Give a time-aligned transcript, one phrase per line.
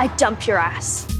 [0.00, 1.19] I'd dump your ass.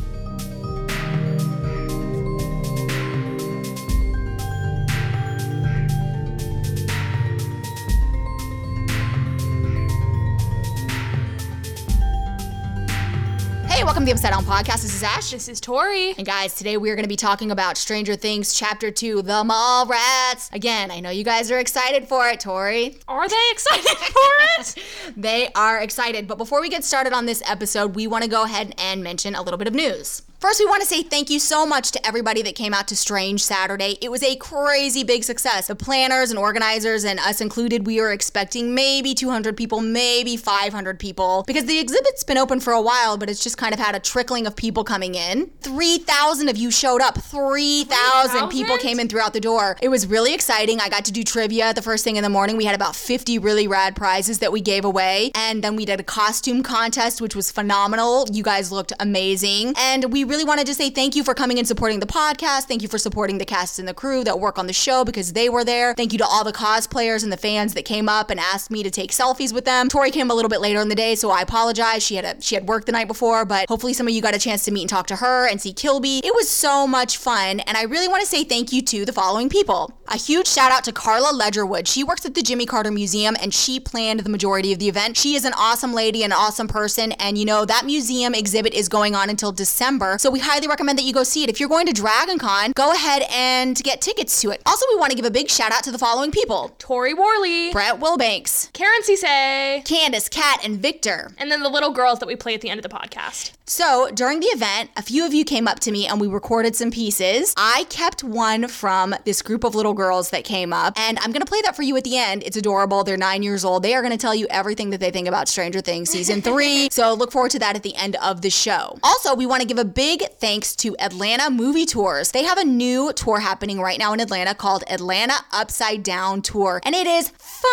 [14.01, 14.80] Welcome to the Upside Down Podcast.
[14.80, 15.30] This is Ash.
[15.30, 16.14] This is Tori.
[16.16, 19.44] And guys, today we are going to be talking about Stranger Things Chapter 2, The
[19.44, 20.48] Mall Rats.
[20.54, 22.96] Again, I know you guys are excited for it, Tori.
[23.06, 24.22] Are they excited for
[24.58, 24.84] it?
[25.18, 26.26] They are excited.
[26.26, 29.34] But before we get started on this episode, we want to go ahead and mention
[29.34, 30.22] a little bit of news.
[30.40, 32.96] First, we want to say thank you so much to everybody that came out to
[32.96, 33.98] Strange Saturday.
[34.00, 35.66] It was a crazy big success.
[35.66, 40.98] The planners and organizers, and us included, we were expecting maybe 200 people, maybe 500
[40.98, 43.94] people, because the exhibit's been open for a while, but it's just kind of had
[43.94, 45.50] a trickling of people coming in.
[45.60, 47.18] 3,000 of you showed up.
[47.18, 49.77] 3,000 people came in throughout the door.
[49.82, 50.80] It was really exciting.
[50.80, 52.56] I got to do trivia the first thing in the morning.
[52.56, 55.32] We had about 50 really rad prizes that we gave away.
[55.34, 58.27] And then we did a costume contest, which was phenomenal.
[58.32, 59.74] You guys looked amazing.
[59.77, 62.67] And we really wanted to say thank you for coming and supporting the podcast.
[62.67, 65.33] Thank you for supporting the cast and the crew that work on the show because
[65.33, 65.92] they were there.
[65.95, 68.84] Thank you to all the cosplayers and the fans that came up and asked me
[68.84, 69.89] to take selfies with them.
[69.89, 72.05] Tori came a little bit later in the day, so I apologize.
[72.05, 74.37] She had a she had work the night before, but hopefully some of you got
[74.37, 76.19] a chance to meet and talk to her and see Kilby.
[76.19, 79.12] It was so much fun, and I really want to say thank you to the
[79.12, 79.92] following people.
[80.06, 81.89] A huge shout out to Carla Ledgerwood.
[81.89, 85.17] She works at the Jimmy Carter Museum and she planned the majority of the event.
[85.17, 88.89] She is an awesome lady, an awesome person, and you know that museum exhibit is
[88.89, 90.19] going on until December.
[90.20, 91.48] So we highly recommend that you go see it.
[91.48, 94.60] If you're going to Dragon Con, go ahead and get tickets to it.
[94.66, 96.76] Also, we want to give a big shout out to the following people.
[96.78, 101.30] Tori Worley, Brett Wilbanks, Karen Cisse, Candace, Kat, and Victor.
[101.38, 103.52] and then the little girls that we play at the end of the podcast.
[103.70, 106.74] So during the event, a few of you came up to me and we recorded
[106.74, 107.54] some pieces.
[107.56, 111.46] I kept one from this group of little girls that came up, and I'm gonna
[111.46, 112.42] play that for you at the end.
[112.44, 113.04] It's adorable.
[113.04, 113.84] They're nine years old.
[113.84, 116.88] They are gonna tell you everything that they think about Stranger Things season three.
[116.92, 118.98] so look forward to that at the end of the show.
[119.04, 122.33] Also, we want to give a big thanks to Atlanta Movie Tours.
[122.33, 126.81] They have a new tour happening right now in Atlanta called Atlanta Upside Down Tour,
[126.84, 127.71] and it is fun.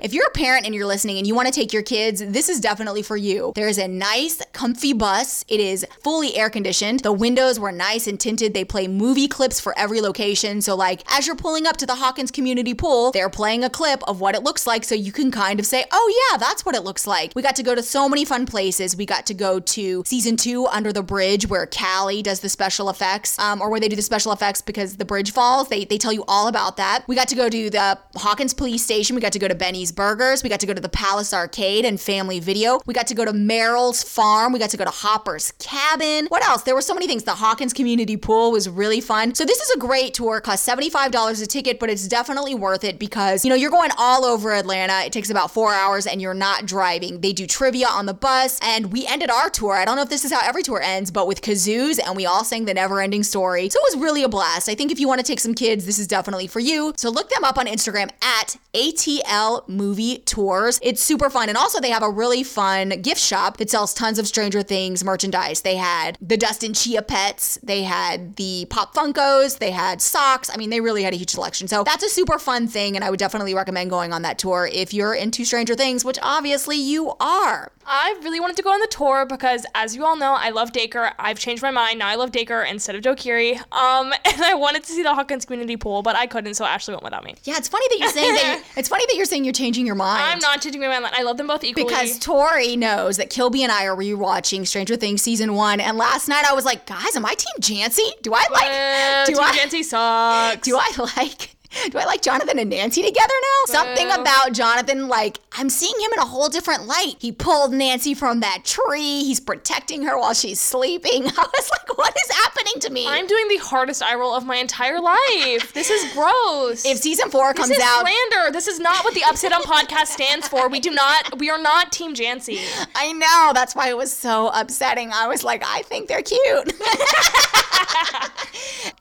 [0.00, 2.48] If you're a parent and you're listening and you want to take your kids, this
[2.48, 3.52] is definitely for you.
[3.54, 5.44] There is a nice, comfy bus.
[5.48, 7.00] It is fully air conditioned.
[7.00, 8.54] The windows were nice and tinted.
[8.54, 10.62] They play movie clips for every location.
[10.62, 14.02] So, like, as you're pulling up to the Hawkins Community Pool, they're playing a clip
[14.08, 16.74] of what it looks like so you can kind of say, oh, yeah, that's what
[16.74, 17.32] it looks like.
[17.34, 18.96] We got to go to so many fun places.
[18.96, 22.88] We got to go to season two, Under the Bridge, where Callie does the special
[22.90, 25.68] effects, um, or where they do the special effects because the bridge falls.
[25.68, 27.04] They, they tell you all about that.
[27.08, 29.16] We got to go to the Hawkins Police Station.
[29.16, 30.42] We got to go to Benny's Burgers.
[30.42, 32.80] We got to go to the Palace Arcade and Family Video.
[32.86, 34.52] We got to go to Merrill's Farm.
[34.52, 36.26] We got to go to Hopper's Cabin.
[36.28, 36.62] What else?
[36.62, 37.24] There were so many things.
[37.24, 39.34] The Hawkins Community Pool was really fun.
[39.34, 40.38] So this is a great tour.
[40.38, 43.90] It costs $75 a ticket, but it's definitely worth it because, you know, you're going
[43.98, 45.02] all over Atlanta.
[45.04, 47.20] It takes about four hours and you're not driving.
[47.20, 48.58] They do trivia on the bus.
[48.62, 49.74] And we ended our tour.
[49.74, 52.26] I don't know if this is how every tour ends, but with kazoos and we
[52.26, 53.68] all sang the never ending story.
[53.68, 54.68] So it was really a blast.
[54.68, 56.92] I think if you want to take some kids, this is definitely for you.
[56.96, 60.78] So look them up on Instagram at ATL Movie Tours.
[60.82, 61.48] It's super fun.
[61.48, 65.04] And also, they have a really fun gift shop that sells tons of Stranger Things
[65.04, 65.62] merchandise.
[65.62, 70.50] They had the Dustin Chia pets, they had the Pop Funkos, they had socks.
[70.52, 71.68] I mean, they really had a huge selection.
[71.68, 72.96] So that's a super fun thing.
[72.96, 76.18] And I would definitely recommend going on that tour if you're into Stranger Things, which
[76.22, 77.70] obviously you are.
[77.86, 80.72] I really wanted to go on the tour because, as you all know, I love
[80.72, 81.12] Dacre.
[81.18, 81.98] I've changed my mind.
[81.98, 83.56] Now I love Dacre instead of Joe Keery.
[83.72, 86.94] Um, and I wanted to see the Hawkins Community Pool, but I couldn't, so Ashley
[86.94, 87.34] went without me.
[87.44, 88.62] Yeah, it's funny that you're saying that.
[88.76, 90.22] It's funny that you're saying you're changing your mind.
[90.22, 91.14] I'm not changing my mind.
[91.16, 91.86] I love them both equally.
[91.86, 96.28] Because Tori knows that Kilby and I are rewatching Stranger Things season one, and last
[96.28, 98.10] night I was like, guys, am I Team Jancy?
[98.22, 98.70] Do I like?
[98.70, 99.52] Uh, do Team I?
[99.56, 100.64] Jancy sucks.
[100.66, 101.50] Do I like?
[101.90, 103.72] Do I like Jonathan and Nancy together now?
[103.72, 107.14] Something about Jonathan, like, I'm seeing him in a whole different light.
[107.18, 109.24] He pulled Nancy from that tree.
[109.24, 111.24] He's protecting her while she's sleeping.
[111.26, 113.06] I was like, what is happening to me?
[113.06, 115.72] I'm doing the hardest eye roll of my entire life.
[115.72, 116.84] This is gross.
[116.84, 118.52] if season four comes this is out, slander.
[118.52, 120.68] This is not what the Upside Down podcast stands for.
[120.68, 121.38] We do not.
[121.38, 122.58] We are not Team Jancy.
[122.94, 123.52] I know.
[123.54, 125.10] That's why it was so upsetting.
[125.12, 126.72] I was like, I think they're cute.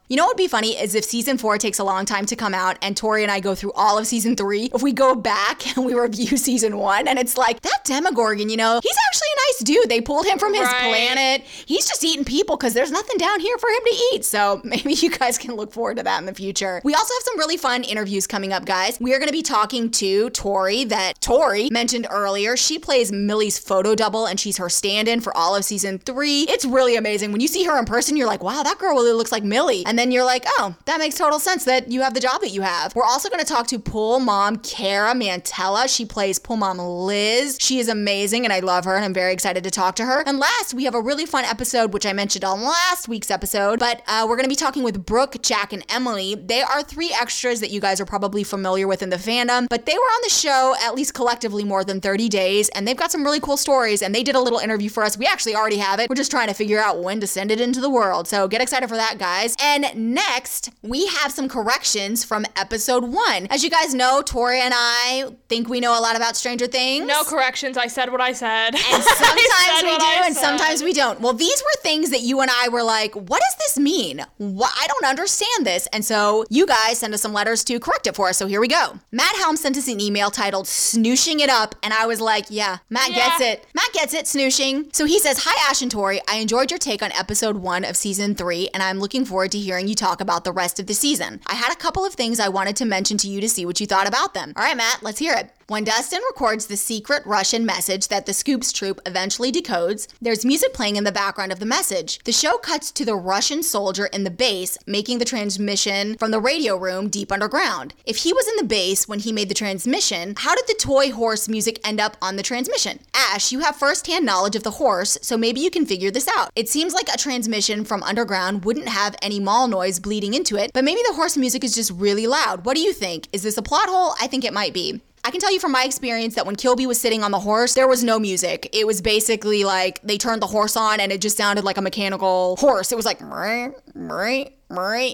[0.09, 2.35] You know what would be funny is if season four takes a long time to
[2.35, 4.69] come out and Tori and I go through all of season three.
[4.73, 8.57] If we go back and we review season one and it's like, that Demogorgon, you
[8.57, 9.89] know, he's actually a nice dude.
[9.89, 10.89] They pulled him from his Right.
[10.89, 11.41] planet.
[11.65, 14.25] He's just eating people because there's nothing down here for him to eat.
[14.25, 16.81] So maybe you guys can look forward to that in the future.
[16.83, 18.97] We also have some really fun interviews coming up, guys.
[18.99, 22.55] We are going to be talking to Tori that Tori mentioned earlier.
[22.57, 26.43] She plays Millie's photo double and she's her stand in for all of season three.
[26.49, 27.31] It's really amazing.
[27.31, 29.83] When you see her in person, you're like, wow, that girl really looks like Millie.
[29.85, 32.51] And then you're like, oh, that makes total sense that you have the job that
[32.53, 32.95] you have.
[32.95, 35.87] We're also going to talk to pool mom Cara Mantella.
[35.87, 37.57] She plays pool mom Liz.
[37.59, 40.23] She is amazing and I love her and I'm very excited to talk to her.
[40.25, 43.79] And last, we have a really fun episode, which I mentioned on last week's episode,
[43.79, 46.35] but uh, we're going to be talking with Brooke, Jack, and Emily.
[46.35, 49.85] They are three extras that you guys are probably familiar with in the fandom, but
[49.85, 53.11] they were on the show at least collectively more than 30 days and they've got
[53.11, 55.17] some really cool stories and they did a little interview for us.
[55.17, 56.09] We actually already have it.
[56.09, 58.27] We're just trying to figure out when to send it into the world.
[58.27, 59.55] So get excited for that, guys.
[59.61, 63.47] And next, we have some corrections from episode one.
[63.49, 67.05] As you guys know, Tori and I think we know a lot about Stranger Things.
[67.05, 67.77] No corrections.
[67.77, 68.75] I said what I said.
[68.75, 70.41] And sometimes said we do, I and said.
[70.41, 71.19] sometimes we don't.
[71.21, 74.23] Well, these were things that you and I were like, what does this mean?
[74.37, 74.71] What?
[74.79, 75.87] I don't understand this.
[75.93, 78.37] And so you guys send us some letters to correct it for us.
[78.37, 78.99] So here we go.
[79.11, 81.75] Matt Helm sent us an email titled Snooshing It Up.
[81.83, 83.15] And I was like, yeah, Matt Yeah.
[83.29, 83.65] gets it.
[83.73, 84.89] Matt gets it, snooshing.
[84.93, 86.19] So he says, Hi, Ash and Tori.
[86.29, 89.59] I enjoyed your take on episode one of season three, and I'm looking forward to
[89.59, 91.41] hearing you talk about the rest of the season.
[91.47, 93.79] I had a couple of things I wanted to mention to you to see what
[93.79, 94.53] you thought about them.
[94.55, 95.49] All right, Matt, let's hear it.
[95.67, 100.73] When Dustin records the secret Russian message that the Scoops troop eventually decodes, there's music
[100.73, 102.19] playing in the background of the message.
[102.25, 106.41] The show cuts to the Russian soldier in the base making the transmission from the
[106.41, 107.93] radio room deep underground.
[108.05, 111.13] If he was in the base when he made the transmission, how did the toy
[111.13, 112.99] horse music end up on the transmission?
[113.15, 116.51] Ash, you have firsthand knowledge of the horse, so maybe you can figure this out.
[116.57, 120.71] It seems like a transmission from underground wouldn't have any mall noise bleeding into it,
[120.73, 122.65] but maybe the horse music is just really loud.
[122.65, 123.29] What do you think?
[123.31, 124.13] Is this a plot hole?
[124.19, 125.01] I think it might be.
[125.25, 127.75] I can tell you from my experience that when Kilby was sitting on the horse,
[127.75, 128.69] there was no music.
[128.73, 131.81] It was basically like they turned the horse on and it just sounded like a
[131.81, 132.91] mechanical horse.
[132.91, 134.51] It was like, "Mrrr, mrrr, mrrr."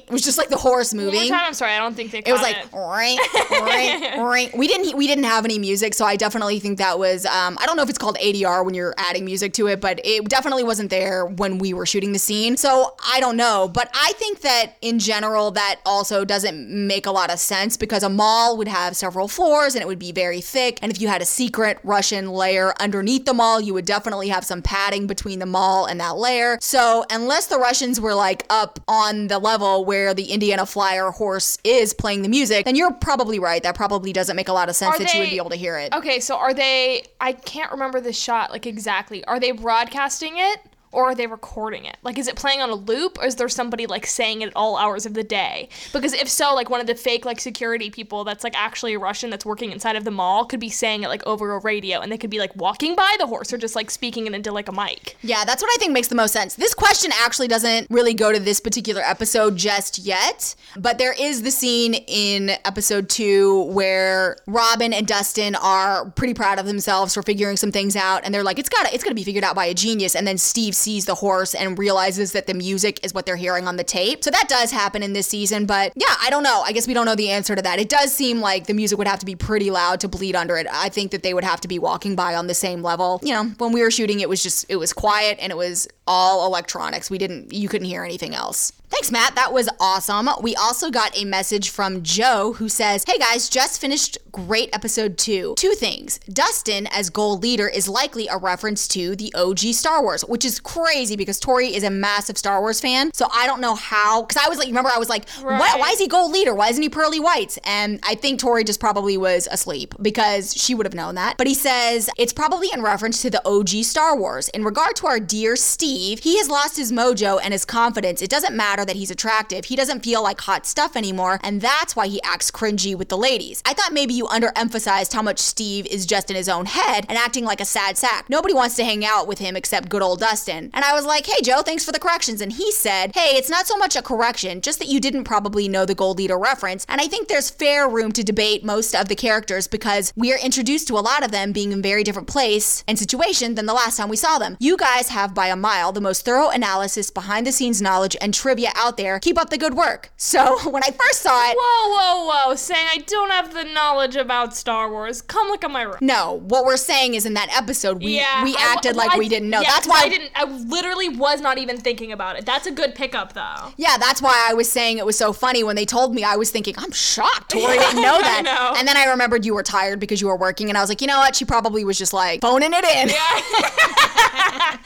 [0.07, 1.29] It was just like the horse moving.
[1.29, 1.73] time, I'm sorry.
[1.73, 2.19] I don't think they.
[2.19, 3.17] It was like "Ring,
[3.63, 7.25] ring, ring." we didn't we didn't have any music, so I definitely think that was
[7.25, 9.99] um, I don't know if it's called ADR when you're adding music to it, but
[10.03, 12.57] it definitely wasn't there when we were shooting the scene.
[12.57, 17.11] So I don't know, but I think that in general that also doesn't make a
[17.11, 20.41] lot of sense because a mall would have several floors and it would be very
[20.41, 24.29] thick, and if you had a secret Russian layer underneath the mall, you would definitely
[24.29, 26.57] have some padding between the mall and that layer.
[26.61, 31.57] So unless the Russians were like up on the level where the Indiana Flyer horse
[31.63, 33.63] is playing the music, then you're probably right.
[33.63, 35.55] That probably doesn't make a lot of sense Are that you would be able to
[35.55, 35.93] hear it.
[35.93, 37.03] Okay, so are they?
[37.19, 39.23] I can't remember the shot like exactly.
[39.25, 40.59] Are they broadcasting it
[40.91, 41.97] or are they recording it?
[42.03, 44.55] Like, is it playing on a loop or is there somebody like saying it at
[44.55, 45.69] all hours of the day?
[45.93, 48.99] Because if so, like one of the fake like security people that's like actually a
[48.99, 51.99] Russian that's working inside of the mall could be saying it like over a radio
[51.99, 54.51] and they could be like walking by the horse or just like speaking it into
[54.51, 55.15] like a mic.
[55.21, 56.55] Yeah, that's what I think makes the most sense.
[56.55, 61.43] This question actually doesn't really go to this particular episode just yet, but there is
[61.43, 67.23] the scene in episode two where Robin and Dustin are pretty proud of themselves for
[67.23, 69.65] figuring some things out, and they're like, "It's gotta, it's gonna be figured out by
[69.65, 73.25] a genius." And then Steve sees the horse and realizes that the music is what
[73.25, 74.23] they're hearing on the tape.
[74.23, 76.61] So that does happen in this season, but yeah, I don't know.
[76.65, 77.79] I guess we don't know the answer to that.
[77.79, 80.57] It does seem like the music would have to be pretty loud to bleed under
[80.57, 80.67] it.
[80.71, 83.19] I think that they would have to be walking by on the same level.
[83.23, 85.87] You know, when we were shooting, it was just it was quiet and it was
[86.09, 87.09] all electronics.
[87.09, 88.73] We didn't you couldn't hear anything else.
[88.89, 89.35] Thanks, Matt.
[89.35, 90.27] That was awesome.
[90.41, 95.15] We also got a message from Joe who says, Hey guys, just finished great episode
[95.19, 95.53] two.
[95.57, 96.19] Two things.
[96.33, 100.59] Dustin as gold leader is likely a reference to the OG Star Wars, which is
[100.59, 103.13] crazy because Tori is a massive Star Wars fan.
[103.13, 105.79] So I don't know how, because I was like, remember, I was like, why, Right.
[105.79, 106.55] why is he gold leader?
[106.55, 107.59] Why isn't he pearly whites?
[107.65, 111.37] And I think Tori just probably was asleep because she would have known that.
[111.37, 114.49] But he says it's probably in reference to the OG Star Wars.
[114.49, 118.21] In regard to our dear Steve, he has lost his mojo and his confidence.
[118.21, 119.65] It doesn't matter that he's attractive.
[119.65, 123.17] He doesn't feel like hot stuff anymore, and that's why he acts cringy with the
[123.17, 123.61] ladies.
[123.65, 127.17] I thought maybe you underemphasized how much Steve is just in his own head and
[127.17, 128.29] acting like a sad sack.
[128.29, 130.69] Nobody wants to hang out with him except good old Dustin.
[130.73, 132.41] And I was like, hey, Joe, thanks for the corrections.
[132.41, 135.67] And he said, hey, it's not so much a correction, just that you didn't probably
[135.67, 136.85] know the Gold Leader reference.
[136.87, 140.39] And I think there's fair room to debate most of the characters because we are
[140.39, 143.73] introduced to a lot of them being in very different place and situation than the
[143.73, 144.57] last time we saw them.
[144.59, 148.33] You guys have by a mile the most thorough analysis, behind the scenes knowledge, and
[148.33, 149.19] trivia out there.
[149.19, 150.11] Keep up the good work.
[150.17, 152.55] So when I first saw it, Whoa, whoa, whoa!
[152.55, 155.21] Saying I don't have the knowledge about Star Wars.
[155.21, 155.97] Come look at my room.
[156.01, 159.19] no, what we're saying is in that episode we Yeah, we acted well, like I-
[159.19, 159.61] we didn't know.
[159.61, 160.31] yeah, That's why I didn't.
[160.35, 162.45] I literally was not even thinking about it.
[162.45, 163.73] That's a good pickup, though.
[163.77, 166.23] Yeah, that's why I was saying it was so funny when they told me.
[166.23, 167.51] I was thinking, I'm shocked.
[167.51, 168.39] Tori didn't know that.
[168.39, 168.73] I know.
[168.77, 171.01] And then I remembered you were tired because you were working, and I was like,
[171.01, 171.35] you know what?
[171.35, 173.09] She probably was just like phoning it in.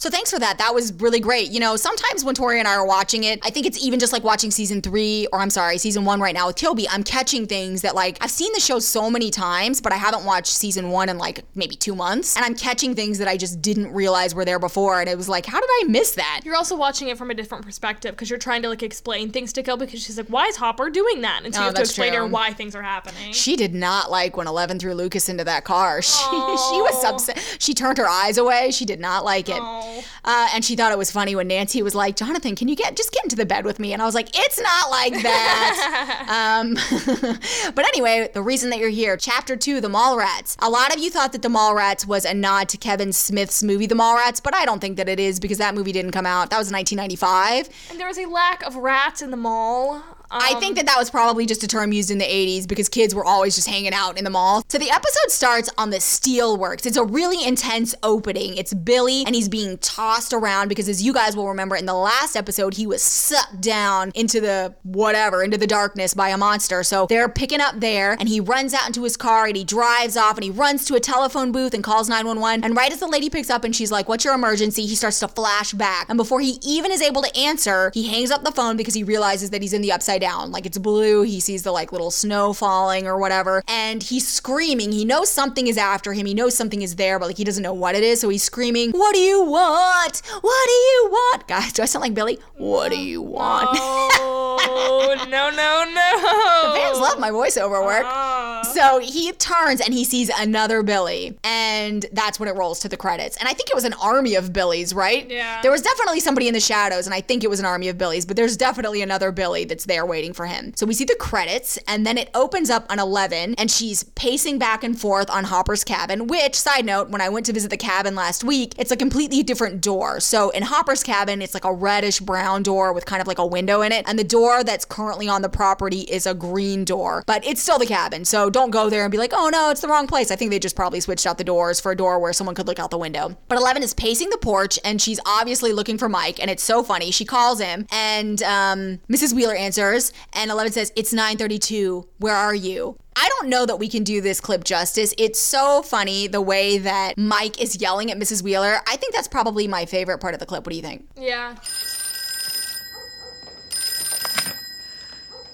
[0.00, 0.58] So thanks for that.
[0.58, 1.50] That was really great.
[1.50, 4.12] You know, sometimes when Tori and I are watching it, I think it's even just
[4.12, 6.88] like watching season three, or I'm sorry, season one right now with Toby.
[6.88, 10.24] I'm catching things that like I've seen the show so many times, but I haven't
[10.24, 12.36] watched season one in like maybe two months.
[12.36, 15.00] And I'm catching things that I just didn't realize were there before.
[15.00, 16.42] And it was like, how did I miss that?
[16.44, 19.52] You're also watching it from a different perspective because you're trying to like explain things
[19.54, 21.42] to Gil because she's like, why is Hopper doing that?
[21.44, 23.32] And so Oh, you have to explain to her why things are happening.
[23.32, 26.00] She did not like when Eleven threw Lucas into that car.
[26.18, 27.56] She, she was upset.
[27.58, 28.70] She turned her eyes away.
[28.70, 29.58] She did not like it.
[29.60, 29.87] Aw.
[30.24, 32.96] Uh, and she thought it was funny when Nancy was like, Jonathan, can you get
[32.96, 33.92] just get into the bed with me?
[33.92, 36.58] And I was like, it's not like that.
[36.60, 36.74] um,
[37.74, 40.56] but anyway, the reason that you're here, chapter two, The Mallrats.
[40.60, 43.86] A lot of you thought that The Mallrats was a nod to Kevin Smith's movie,
[43.86, 46.50] The Mallrats, but I don't think that it is because that movie didn't come out.
[46.50, 47.68] That was 1995.
[47.90, 50.02] and there was a lack of rats in the mall.
[50.30, 52.88] I Um, think that that was probably just a term used in the 80s because
[52.88, 54.62] kids were always just hanging out in the mall.
[54.68, 56.86] So the episode starts on the steelworks.
[56.86, 58.56] It's a really intense opening.
[58.56, 61.94] It's Billy and he's being tossed around because as you guys will remember in the
[61.94, 66.82] last episode, he was sucked down into the whatever, into the darkness by a monster.
[66.82, 70.16] So they're picking up there and he runs out into his car and he drives
[70.16, 72.64] off and he runs to a telephone booth and calls 911.
[72.64, 75.20] And right as the lady picks up and she's like, "What's your emergency?" he starts
[75.20, 76.06] to flash back.
[76.08, 79.02] And before he even is able to answer, he hangs up the phone because he
[79.04, 80.50] realizes that he's in the upside down.
[80.50, 81.22] Like it's blue.
[81.22, 83.62] He sees the like little snow falling or whatever.
[83.68, 84.92] And he's screaming.
[84.92, 86.26] He knows something is after him.
[86.26, 88.20] He knows something is there, but like he doesn't know what it is.
[88.20, 90.22] So he's screaming, What do you want?
[90.40, 91.48] What do you want?
[91.48, 92.38] Guys, do I sound like Billy?
[92.56, 93.68] What do you want?
[93.80, 96.08] Oh no no no!
[96.68, 98.04] The fans love my voiceover work.
[98.04, 98.37] Ah.
[98.78, 102.96] So he turns and he sees another Billy, and that's when it rolls to the
[102.96, 103.36] credits.
[103.38, 105.28] And I think it was an army of Billies, right?
[105.28, 105.60] Yeah.
[105.62, 107.98] There was definitely somebody in the shadows, and I think it was an army of
[107.98, 110.74] Billies, but there's definitely another Billy that's there waiting for him.
[110.76, 114.60] So we see the credits, and then it opens up on 11, and she's pacing
[114.60, 117.76] back and forth on Hopper's cabin, which, side note, when I went to visit the
[117.76, 120.20] cabin last week, it's a completely different door.
[120.20, 123.46] So in Hopper's cabin, it's like a reddish brown door with kind of like a
[123.46, 127.24] window in it, and the door that's currently on the property is a green door,
[127.26, 128.24] but it's still the cabin.
[128.24, 130.30] So don't go there and be like, oh no, it's the wrong place.
[130.30, 132.66] I think they just probably switched out the doors for a door where someone could
[132.66, 133.36] look out the window.
[133.48, 136.82] But Eleven is pacing the porch and she's obviously looking for Mike, and it's so
[136.82, 137.10] funny.
[137.10, 139.32] She calls him, and um, Mrs.
[139.32, 142.06] Wheeler answers, and Eleven says, "It's 9:32.
[142.18, 145.12] Where are you?" I don't know that we can do this clip justice.
[145.18, 148.44] It's so funny the way that Mike is yelling at Mrs.
[148.44, 148.78] Wheeler.
[148.86, 150.64] I think that's probably my favorite part of the clip.
[150.64, 151.08] What do you think?
[151.16, 151.56] Yeah.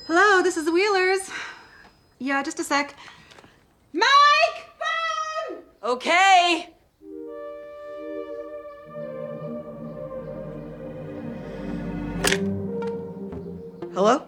[0.07, 1.31] Hello, this is the Wheelers.
[2.19, 2.95] Yeah, just a sec.
[3.93, 4.07] Mike!
[4.79, 5.59] Phone!
[5.83, 6.71] Okay.
[13.93, 14.23] Hello?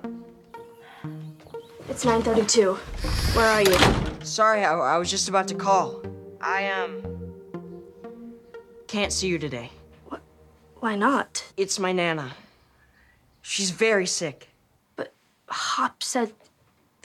[1.89, 2.77] It's 9:32.
[3.37, 4.25] Where are you?
[4.25, 6.03] Sorry, I, I was just about to call.
[6.41, 7.03] I, um.
[8.87, 9.71] Can't see you today.
[10.09, 10.23] What?
[10.81, 11.45] Why not?
[11.57, 12.37] It's my Nana.
[13.43, 14.49] She's very sick.
[14.95, 15.13] But
[15.49, 16.33] Hop said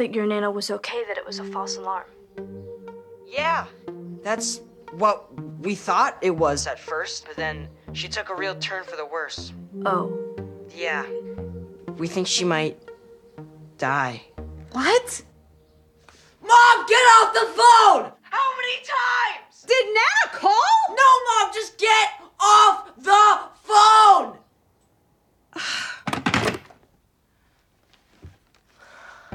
[0.01, 2.05] that your Nana was okay, that it was a false alarm.
[3.27, 3.67] Yeah,
[4.23, 4.61] that's
[4.93, 8.95] what we thought it was at first, but then she took a real turn for
[8.95, 9.53] the worse.
[9.85, 10.11] Oh.
[10.75, 11.05] Yeah.
[11.99, 12.81] We think she might
[13.77, 14.23] die.
[14.71, 15.21] What?
[16.41, 18.11] Mom, get off the phone!
[18.23, 19.61] How many times?
[19.67, 20.77] Did Nana call?
[20.89, 24.37] No, Mom, just get off the phone!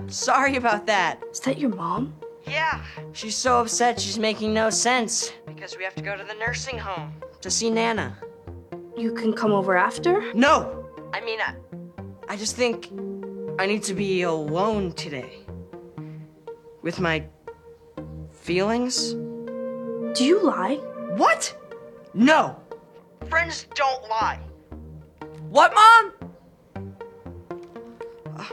[0.09, 1.21] Sorry about that.
[1.33, 2.15] Is that your mom?
[2.47, 6.35] Yeah, she's so upset she's making no sense because we have to go to the
[6.35, 8.17] nursing home to see Nana.
[8.97, 10.33] You can come over after?
[10.33, 10.89] No!
[11.13, 11.55] I mean, I,
[12.29, 12.91] I just think
[13.59, 15.41] I need to be alone today.
[16.83, 17.25] With my
[18.31, 19.13] feelings?
[19.13, 20.77] Do you lie?
[21.17, 21.53] What?
[22.15, 22.57] No!
[23.29, 24.39] Friends don't lie.
[25.49, 26.13] What, Mom?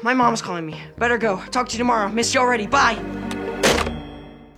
[0.02, 0.82] My mom's calling me.
[0.98, 1.42] Better go.
[1.52, 2.10] Talk to you tomorrow.
[2.10, 2.68] Miss you already.
[2.68, 3.02] Bye.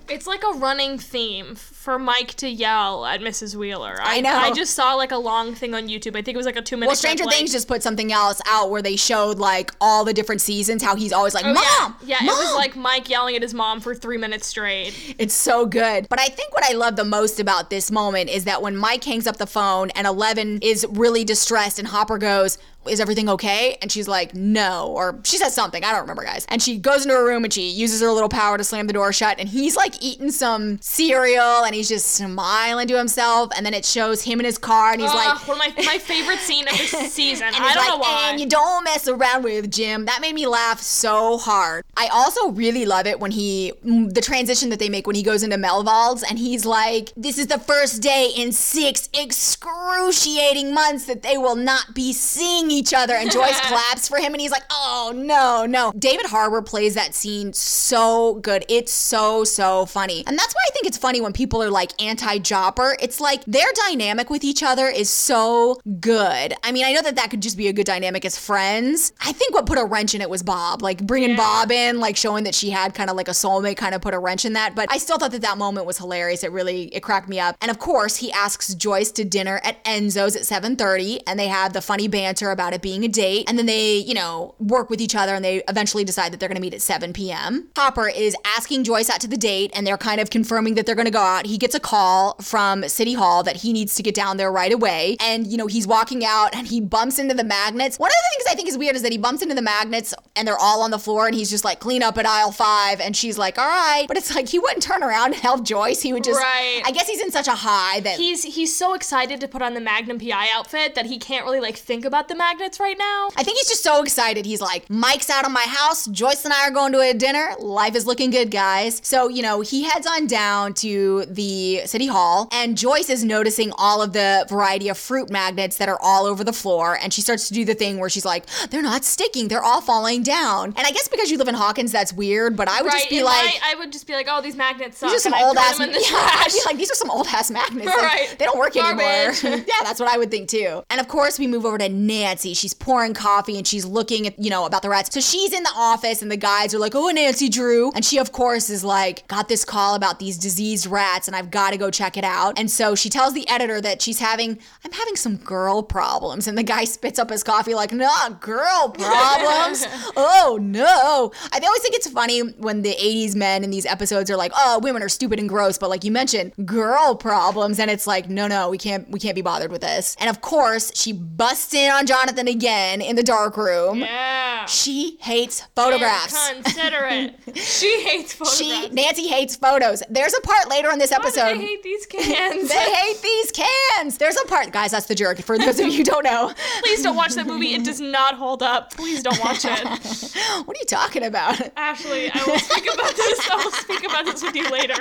[0.07, 3.55] It's like a running theme for Mike to yell at Mrs.
[3.55, 3.97] Wheeler.
[3.99, 4.35] I know.
[4.35, 6.11] I just saw like a long thing on YouTube.
[6.15, 6.87] I think it was like a two minute.
[6.89, 10.05] Well, Stranger clip, like- Things just put something else out where they showed like all
[10.05, 11.95] the different seasons, how he's always like, Oh, Mom!
[12.05, 12.23] yeah, yeah.
[12.23, 14.93] It was like Mike yelling at his mom for three minutes straight.
[15.17, 16.07] It's so good.
[16.07, 19.03] But I think what I love the most about this moment is that when Mike
[19.03, 23.77] hangs up the phone and Eleven is really distressed and Hopper goes, Is everything okay?
[23.81, 24.87] And she's like, No.
[24.95, 25.83] Or she says something.
[25.83, 26.45] I don't remember, guys.
[26.49, 28.93] And she goes into her room and she uses her little power to slam the
[28.93, 29.39] door shut.
[29.39, 33.51] And he's like eating some cereal and he's just smiling to himself.
[33.55, 35.83] And then it shows him in his car and he's Ugh, like, one of my,
[35.85, 37.47] my favorite scene of this season.
[37.47, 38.29] and I don't like, know why.
[38.31, 40.05] and you don't mess around with Jim.
[40.05, 41.83] That made me laugh so hard.
[41.97, 45.23] I also really love it when he, mm, the transition that they make when he
[45.23, 51.05] goes into Melvald's and he's like, this is the first day in six excruciating months
[51.05, 53.15] that they will not be seeing each other.
[53.15, 55.93] And Joyce claps for him and he's like, oh no, no.
[55.97, 58.65] David Harbour plays that scene so good.
[58.69, 60.23] It's so, so funny.
[60.27, 62.97] And that's why I think it's funny when people are like anti Jopper.
[63.01, 66.53] It's like their dynamic with each other is so good.
[66.63, 69.13] I mean, I know that that could just be a good dynamic as friends.
[69.21, 72.17] I think what put a wrench in it was Bob, like bringing Bob in, like
[72.17, 74.53] showing that she had kind of like a soulmate, kind of put a wrench in
[74.53, 74.75] that.
[74.75, 76.43] But I still thought that that moment was hilarious.
[76.43, 77.55] It really it cracked me up.
[77.61, 81.73] And of course, he asks Joyce to dinner at Enzo's at 7:30, and they have
[81.73, 83.49] the funny banter about it being a date.
[83.49, 86.49] And then they, you know, work with each other, and they eventually decide that they're
[86.49, 87.69] going to meet at 7 p.m.
[87.75, 90.95] Hopper is asking Joyce out to the date, and they're kind of confirming that they're
[90.95, 91.45] going to go out.
[91.45, 94.71] He gets a call from City Hall that he needs to get down there right
[94.73, 95.17] away.
[95.19, 97.99] And, you know, he's walking out and he bumps into the magnets.
[97.99, 100.13] One of the things I think is weird is that he bumps into the magnets
[100.35, 102.99] and they're all on the floor and he's just like, clean up at aisle five.
[102.99, 104.05] And she's like, all right.
[104.07, 106.01] But it's like he wouldn't turn around and help Joyce.
[106.01, 106.81] He would just, Right.
[106.85, 108.17] I guess he's in such a high that.
[108.17, 111.59] He's he's so excited to put on the Magnum PI outfit that he can't really
[111.59, 113.29] like think about the magnets right now.
[113.35, 114.45] I think he's just so excited.
[114.45, 116.05] He's like, Mike's out of my house.
[116.07, 117.51] Joyce and I are going to a dinner.
[117.59, 119.01] Life is looking good, guys.
[119.03, 123.71] So, you know, he heads on down to the city hall, and Joyce is noticing
[123.77, 126.97] all of the variety of fruit magnets that are all over the floor.
[127.01, 129.81] And she starts to do the thing where she's like, they're not sticking, they're all
[129.81, 130.73] falling down.
[130.77, 133.21] And I guess because you live in Hawkins, that's weird, but I would just be
[133.23, 135.11] like, I, I would just be like, oh, these magnets suck.
[135.11, 135.77] these are some old ass.
[135.77, 137.87] the yeah, I'd be like, these are some old ass magnets.
[137.87, 138.35] Like, Right.
[138.37, 139.43] They don't work Garbage.
[139.43, 139.65] anymore.
[139.67, 140.83] yeah, that's what I would think too.
[140.89, 141.89] And of course, we move over to
[142.35, 142.53] Nancy.
[142.53, 145.13] She's pouring coffee and she's looking at you know about the rats.
[145.13, 148.17] So she's in the office and the guys are like, "Oh, Nancy Drew," and she
[148.17, 151.77] of course is like, "Got this call about these diseased rats and I've got to
[151.77, 155.15] go check it out." And so she tells the editor that she's having, "I'm having
[155.15, 159.85] some girl problems," and the guy spits up his coffee like, "Not girl problems."
[160.17, 161.31] oh no!
[161.53, 164.79] I always think it's funny when the '80s men in these episodes are like, "Oh,
[164.83, 168.47] women are stupid and gross," but like you mentioned, girl problems, and it's like, no,
[168.47, 170.17] no, we can't, we can't be bothered with this.
[170.19, 173.99] And of course, she busts in on Jonathan again in the dark room.
[173.99, 174.65] yeah.
[174.65, 176.49] She hates photographs.
[176.53, 177.35] Consider it.
[177.55, 178.57] she hates photographs.
[178.57, 180.01] She Nancy hates photos.
[180.09, 181.57] There's a part later in this Why episode.
[181.59, 182.69] they hate these cans.
[182.69, 184.17] They hate these cans.
[184.17, 184.89] There's a part, guys.
[184.89, 185.37] That's the jerk.
[185.41, 187.75] For those of you who don't know, Please don't watch that movie.
[187.75, 188.91] It does not hold up.
[188.95, 189.79] Please don't watch it.
[190.65, 191.61] what are you talking about?
[191.77, 193.47] Ashley, I will speak about this.
[193.51, 194.95] I will speak about this with you later.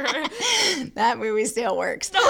[0.94, 2.12] That movie still works.
[2.12, 2.20] No,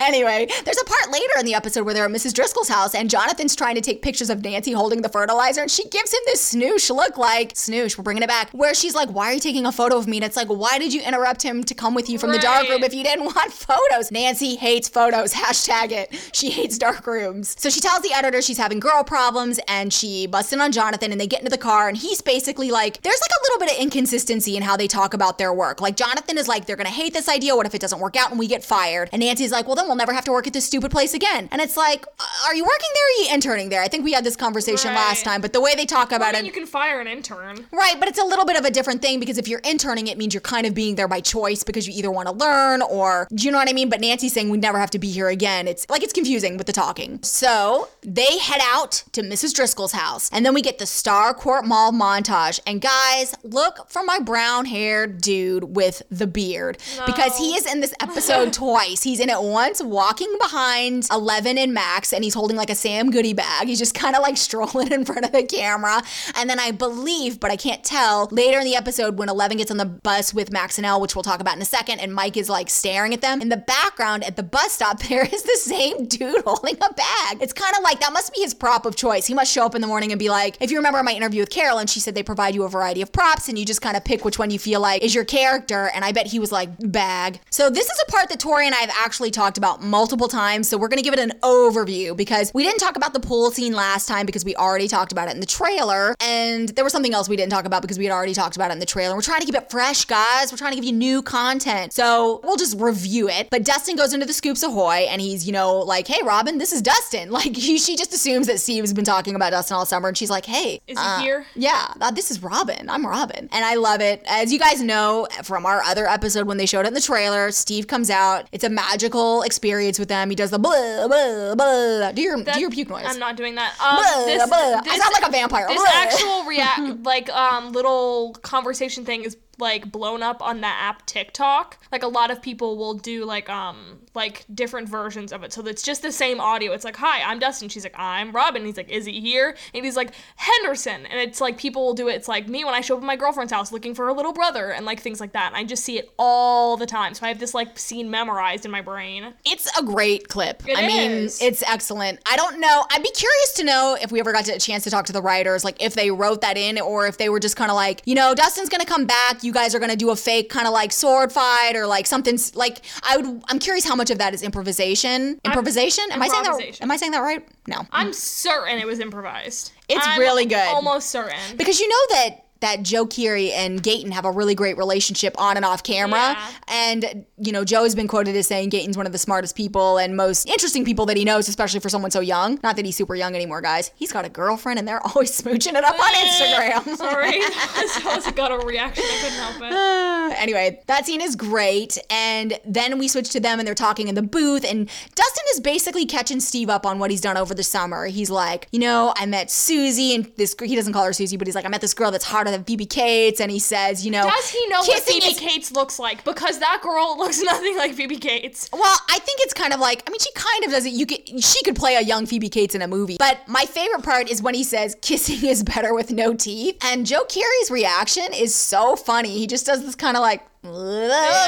[0.00, 2.34] anyway, there's a part later in the episode where they're at Mrs.
[2.34, 3.10] Driscoll's house and
[3.48, 6.40] Jonathan's trying to take pictures of Nancy holding the fertilizer and she gives him this
[6.40, 9.64] snoosh look like, snoosh, we're bringing it back, where she's like, why are you taking
[9.64, 10.18] a photo of me?
[10.18, 12.68] And it's like, why did you interrupt him to come with you from the dark
[12.68, 14.10] room if you didn't want photos?
[14.10, 15.32] Nancy hates photos.
[15.38, 16.30] Hashtag it.
[16.32, 17.56] She hates dark rooms.
[17.58, 21.10] So she tells the editor she's having girl problems and she busts in on Jonathan
[21.12, 23.72] and they get into the car and he's basically like, there's like a little bit
[23.72, 25.80] of inconsistency in how they talk about their work.
[25.80, 27.56] Like Jonathan is like, they're gonna hate this idea.
[27.56, 29.08] What if it doesn't work out and we get fired?
[29.12, 31.48] And Nancy's like, well, then we'll never have to work at this stupid place again.
[31.50, 33.82] And it's like, uh, are you working there or are you interning there?
[33.82, 36.44] I think we had this conversation last time, but the way they talk about then
[36.44, 36.46] it.
[36.46, 37.66] you can fire an intern.
[37.70, 40.18] Right, but it's a little bit of a different thing because if you're interning, it
[40.18, 43.28] means you're kind of being there by choice because you either want to learn or
[43.32, 43.88] do you know what I mean?
[43.88, 45.68] But Nancy's saying we never have to be here again.
[45.68, 47.20] It's like it's confusing with the talking.
[47.22, 49.54] So they head out to Mrs.
[49.54, 52.58] Driscoll's house, and then we get the Starcourt Mall montage.
[52.66, 57.80] And guys, look for my brown haired dude with the beard because he is in
[57.80, 59.04] this episode twice.
[59.04, 63.10] He's in it once walking behind Eleven and Max, and he's holding like a Sam
[63.10, 63.68] Goody bag.
[63.68, 66.02] He's just kind of like strolling in front of the camera.
[66.36, 69.70] And then I believe, but I can't tell, later in the episode when Eleven gets
[69.70, 72.14] on the bus with Max and Elle, which we'll talk about in a second, and
[72.14, 75.42] Mike is like staring at them, in the background at the bus stop, there is
[75.42, 77.38] the same dude holding a bag.
[77.40, 79.26] It's kind of like that must be his prop of choice.
[79.26, 81.40] He must show up in the morning and be like, if you remember my interview
[81.40, 83.80] with Carol, and she said they provide you a variety of props and you just
[83.80, 85.90] kind of pick which one you feel like is your character.
[85.94, 87.40] And I bet he was like, bag.
[87.50, 90.68] So this is a part that Tori and I have actually talked about multiple times.
[90.68, 93.50] So we're going to give it an overview because we didn't talk about the pool
[93.50, 96.14] scene last time because we already talked about it in the trailer.
[96.20, 98.70] And there was something else we didn't talk about because we had already talked about
[98.70, 99.14] it in the trailer.
[99.14, 100.50] We're trying to keep it fresh, guys.
[100.52, 101.92] We're trying to give you new content.
[101.92, 103.48] So we'll just review it.
[103.50, 106.72] But Dustin goes into the Scoops Ahoy and he's, you know, like, hey, Robin, this
[106.72, 107.30] is Dustin.
[107.38, 110.08] Like, he, she just assumes that Steve's been talking about Dustin all summer.
[110.08, 111.46] And she's like, hey, Is he uh, here?
[111.54, 112.90] yeah, uh, this is Robin.
[112.90, 113.48] I'm Robin.
[113.52, 114.22] And I love it.
[114.26, 117.52] As you guys know from our other episode when they showed it in the trailer,
[117.52, 118.48] Steve comes out.
[118.50, 120.30] It's a magical experience with them.
[120.30, 122.12] He does the blah, blah, blah.
[122.12, 123.04] Do your, do your puke noise.
[123.08, 123.74] I'm not doing that.
[123.80, 124.92] Um, Blah, this, blah.
[124.92, 125.66] I sound like a vampire.
[125.68, 125.90] This Blah.
[125.92, 131.78] actual react like um little conversation thing is like blown up on the app TikTok.
[131.92, 135.52] Like a lot of people will do like um like different versions of it.
[135.52, 136.72] So it's just the same audio.
[136.72, 139.84] It's like, "Hi, I'm Dustin." She's like, "I'm Robin." He's like, "Is he here?" And
[139.84, 142.14] he's like, "Henderson." And it's like people will do it.
[142.14, 144.32] It's like me when I show up at my girlfriend's house looking for her little
[144.32, 145.48] brother and like things like that.
[145.48, 147.14] And I just see it all the time.
[147.14, 149.34] So I have this like scene memorized in my brain.
[149.44, 150.66] It's a great clip.
[150.66, 152.20] It I mean, it's excellent.
[152.30, 152.84] I don't know.
[152.90, 155.12] I'd be curious to know if we ever got to a chance to talk to
[155.12, 157.74] the writers, like if they wrote that in or if they were just kind of
[157.76, 159.42] like, you know, Dustin's gonna come back.
[159.42, 162.38] You guys are gonna do a fake kind of like sword fight or like something
[162.54, 163.42] like I would.
[163.48, 165.40] I'm curious how much of that is improvisation.
[165.44, 166.04] Improvisation?
[166.10, 166.82] Am I saying that?
[166.82, 167.46] Am I saying that right?
[167.66, 167.86] No.
[167.92, 169.72] I'm certain it was improvised.
[169.88, 170.68] It's I'm really good.
[170.68, 171.56] Almost certain.
[171.56, 175.56] Because you know that that Joe Keery and Gaten have a really great relationship on
[175.56, 176.18] and off camera.
[176.18, 176.50] Yeah.
[176.68, 179.98] And, you know, Joe has been quoted as saying Gaten's one of the smartest people
[179.98, 182.58] and most interesting people that he knows, especially for someone so young.
[182.62, 183.90] Not that he's super young anymore, guys.
[183.94, 186.96] He's got a girlfriend and they're always smooching it up on Instagram.
[186.96, 189.04] Sorry, that got a reaction.
[189.06, 190.38] I couldn't help it.
[190.38, 191.98] anyway, that scene is great.
[192.10, 194.64] And then we switch to them and they're talking in the booth.
[194.64, 198.06] And Dustin is basically catching Steve up on what he's done over the summer.
[198.06, 201.46] He's like, you know, I met Susie and this, he doesn't call her Susie, but
[201.46, 203.40] he's like, I met this girl that's hotter than Phoebe Cates.
[203.40, 206.24] And he says, you know, Does he know what Phoebe is- Cates looks like?
[206.24, 208.68] Because that girl looks nothing like Phoebe Cates.
[208.72, 210.92] Well, I think it's kind of like I mean, she kind of does it.
[210.92, 213.16] You could she could play a young Phoebe Cates in a movie.
[213.18, 217.06] But my favorite part is when he says kissing is better with no teeth, and
[217.06, 219.38] Joe Keery's reaction is so funny.
[219.38, 220.42] He just does this kind of like.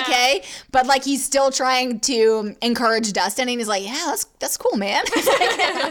[0.03, 4.57] Okay, but like he's still trying to encourage Dustin, and he's like, "Yeah, that's that's
[4.57, 5.05] cool, man."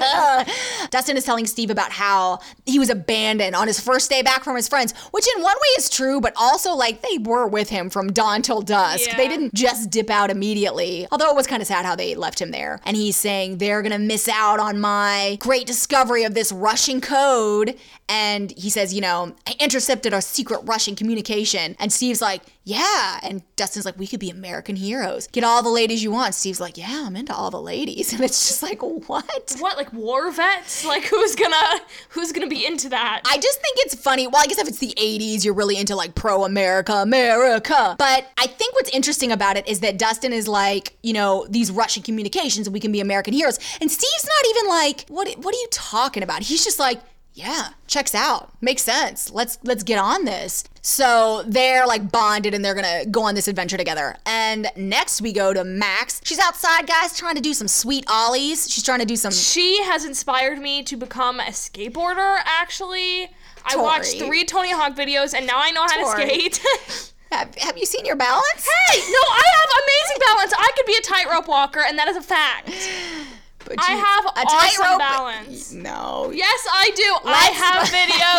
[0.02, 0.44] Uh,
[0.90, 4.56] Dustin is telling Steve about how he was abandoned on his first day back from
[4.56, 7.90] his friends, which in one way is true, but also like they were with him
[7.90, 9.08] from dawn till dusk.
[9.10, 9.18] Yeah.
[9.18, 11.08] They didn't just dip out immediately.
[11.12, 12.80] Although it was kind of sad how they left him there.
[12.86, 17.76] And he's saying they're gonna miss out on my great discovery of this Russian code.
[18.08, 21.76] And he says, you know, I intercepted our secret Russian communication.
[21.80, 23.20] And Steve's like, yeah.
[23.24, 25.26] And Dustin's like, we could be American heroes.
[25.28, 26.36] Get all the ladies you want.
[26.36, 28.14] Steve's like, yeah, I'm into all the ladies.
[28.20, 29.56] And it's just like, what?
[29.60, 30.84] What, like war vets?
[30.84, 31.80] Like who's gonna
[32.10, 33.22] who's gonna be into that?
[33.24, 34.28] I just think it's funny.
[34.28, 37.96] Well, I guess if it's the 80s, you're really into like pro America, America.
[37.98, 41.72] But I think what's interesting about it is that Dustin is like, you know, these
[41.72, 43.58] Russian communications and we can be American heroes.
[43.80, 46.42] And Steve's not even like, what what are you talking about?
[46.42, 47.00] He's just like,
[47.40, 48.52] yeah, checks out.
[48.62, 49.32] Makes sense.
[49.32, 50.66] Let's let's get on this.
[50.82, 54.18] So they're like bonded and they're gonna go on this adventure together.
[54.26, 56.20] And next we go to Max.
[56.26, 58.70] She's outside, guys, trying to do some sweet ollies.
[58.70, 62.42] She's trying to do some she has inspired me to become a skateboarder.
[62.44, 63.30] Actually,
[63.64, 66.50] I watched three Tony Hawk videos, and now I know how Tori.
[66.50, 67.14] to skate.
[67.32, 68.68] have, have you seen your balance?
[68.90, 70.54] hey, no, I have amazing balance.
[70.58, 72.70] I could be a tightrope walker, and that is a fact.
[73.66, 75.72] But I have a awesome tightrope- balance.
[75.74, 76.32] No.
[76.34, 77.18] Yes, I do.
[77.26, 78.08] I Let's- have videos.
[78.10, 78.38] I have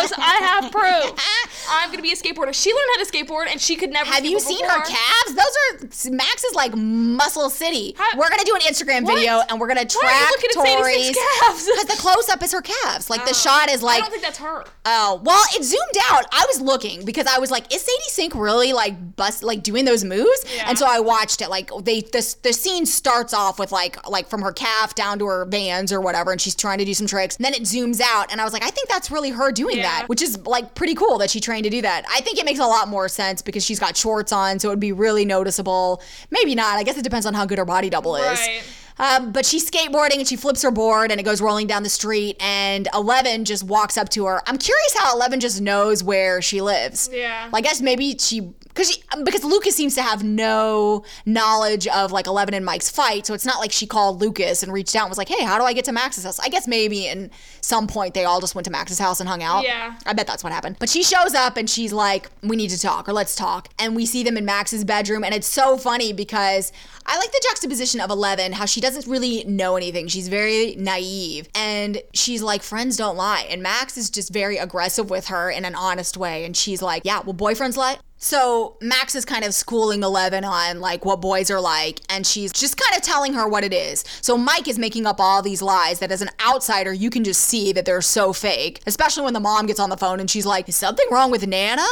[1.71, 2.53] I'm gonna be a skateboarder.
[2.53, 4.09] She learned how to skateboard, and she could never.
[4.09, 4.79] Have you seen before.
[4.79, 5.35] her calves?
[5.35, 7.95] Those are Max is like muscle city.
[7.97, 9.15] How- we're gonna do an Instagram What?
[9.15, 11.65] video and we're gonna Why are you track looking at Sadie Sink's Tori's calves?
[11.65, 13.09] because the close up is her calves.
[13.09, 13.33] Like the oh.
[13.33, 13.97] shot is like.
[13.97, 14.65] I don't think that's her.
[14.85, 16.25] Oh, well, it zoomed out.
[16.31, 19.85] I was looking because I was like, is Sadie Sink really like bust like doing
[19.85, 20.45] those moves?
[20.55, 20.65] Yeah.
[20.67, 21.49] And so I watched it.
[21.49, 25.25] Like they this the scene starts off with like like from her calf down to
[25.27, 27.37] her vans or whatever, and she's trying to do some tricks.
[27.37, 29.77] And then it zooms out, and I was like, I think that's really her doing
[29.77, 29.83] Yeah.
[29.83, 32.05] that, which is like pretty cool that she trained to do that.
[32.09, 34.71] I think it makes a lot more sense because she's got shorts on, so it
[34.71, 36.01] would be really noticeable.
[36.29, 36.77] Maybe not.
[36.77, 38.39] I guess it depends on how good her body double is.
[38.39, 38.63] Right.
[38.99, 41.89] Um, but she's skateboarding and she flips her board and it goes rolling down the
[41.89, 44.43] street and Eleven just walks up to her.
[44.45, 47.09] I'm curious how Eleven just knows where she lives.
[47.11, 47.49] Yeah.
[47.51, 51.87] Like, I guess maybe she because she um, because Lucas seems to have no knowledge
[51.87, 54.95] of like Eleven and Mike's fight, so it's not like she called Lucas and reached
[54.95, 57.07] out and was like, "Hey, how do I get to Max's house?" I guess maybe
[57.07, 57.31] in
[57.61, 59.63] some point they all just went to Max's house and hung out.
[59.63, 59.95] Yeah.
[60.05, 60.77] I bet that's what happened.
[60.79, 63.95] But she shows up and she's like, "We need to talk or let's talk." And
[63.95, 66.71] we see them in Max's bedroom and it's so funny because
[67.05, 70.07] I like the juxtaposition of Eleven, how she doesn't really know anything.
[70.07, 75.09] She's very naive and she's like, "Friends don't lie." And Max is just very aggressive
[75.09, 79.15] with her in an honest way and she's like, "Yeah, well boyfriends lie." So Max
[79.15, 82.95] is kind of schooling Eleven on like what boys are like, and she's just kind
[82.95, 84.03] of telling her what it is.
[84.21, 87.41] So Mike is making up all these lies that as an outsider you can just
[87.41, 88.83] see that they're so fake.
[88.85, 91.47] Especially when the mom gets on the phone and she's like, "Is something wrong with
[91.47, 91.87] Nana?"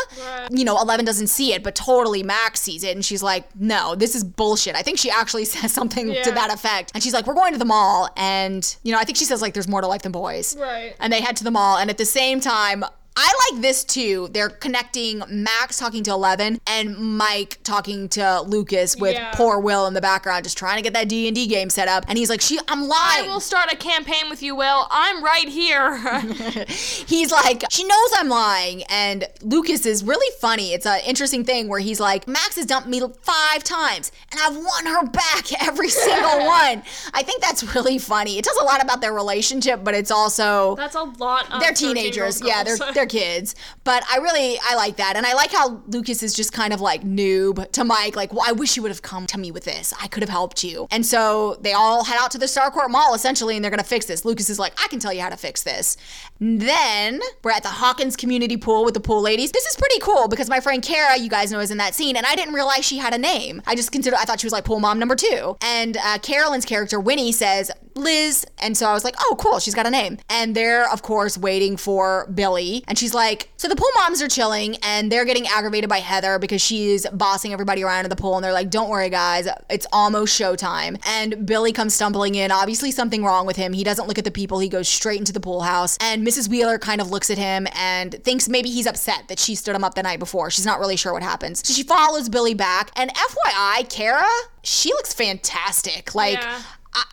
[0.52, 3.95] You know, Eleven doesn't see it, but totally Max sees it, and she's like, "No,
[3.95, 7.25] this is bullshit." I think she actually says something to that effect, and she's like,
[7.25, 9.81] "We're going to the mall," and you know, I think she says like, "There's more
[9.81, 10.95] to life than boys." Right.
[10.99, 12.83] And they head to the mall, and at the same time.
[13.21, 14.29] I like this too.
[14.32, 19.32] They're connecting Max talking to Eleven and Mike talking to Lucas with Yeah.
[19.34, 21.88] poor Will in the background, just trying to get that D and D game set
[21.88, 22.05] up.
[22.08, 23.25] And he's like, "She, I'm lying.
[23.29, 24.88] I will start a campaign with you, Will.
[24.89, 25.97] I'm right here.
[26.67, 28.84] he's like, she knows I'm lying.
[28.84, 30.73] And Lucas is really funny.
[30.73, 34.55] It's an interesting thing where he's like, Max has dumped me five times and I've
[34.55, 36.84] won her back every single one.
[37.13, 38.38] I think that's really funny.
[38.38, 40.75] It tells a lot about their relationship, but it's also.
[40.75, 42.41] That's a lot of they're teenagers.
[42.41, 43.56] Yeah, they're they're kids.
[43.84, 45.15] But I really I like that.
[45.15, 48.43] And I like how Lucas is just kind of like noob to Mike, like, well,
[48.45, 49.93] I wish you would have come to me with this.
[50.02, 50.88] I could have helped you.
[50.91, 54.06] And so they all head out to the Starcourt Mall essentially and they're gonna fix
[54.06, 54.24] this.
[54.24, 55.98] Lucas is like, I can tell you how to fix this.
[56.39, 59.52] Then we're at the Hawkins community pool with the pool ladies.
[59.52, 62.15] This is pretty cool because my friend Kara, you guys know, is in that scene,
[62.15, 63.62] and I didn't realize she had a name.
[63.67, 65.58] I just considered I thought she was like pool mom number two.
[65.62, 68.45] And uh, Carolyn's character, Winnie, says Liz.
[68.60, 70.17] And so I was like, oh, cool, she's got a name.
[70.30, 72.84] And they're, of course, waiting for Billy.
[72.88, 76.39] And she's like, so the pool moms are chilling and they're getting aggravated by Heather
[76.39, 78.36] because she's bossing everybody around in the pool.
[78.36, 81.02] And they're like, don't worry, guys, it's almost showtime.
[81.06, 82.52] And Billy comes stumbling in.
[82.52, 83.73] Obviously, something wrong with him.
[83.73, 85.97] He doesn't look at the people, he goes straight into the pool house.
[86.02, 86.47] And Mrs.
[86.47, 89.83] Wheeler kind of looks at him and thinks maybe he's upset that she stood him
[89.83, 90.51] up the night before.
[90.51, 91.67] She's not really sure what happens.
[91.67, 92.91] So she follows Billy back.
[92.95, 94.27] And FYI, Kara,
[94.61, 96.13] she looks fantastic.
[96.13, 96.61] Like, Yeah.
[96.93, 97.03] I,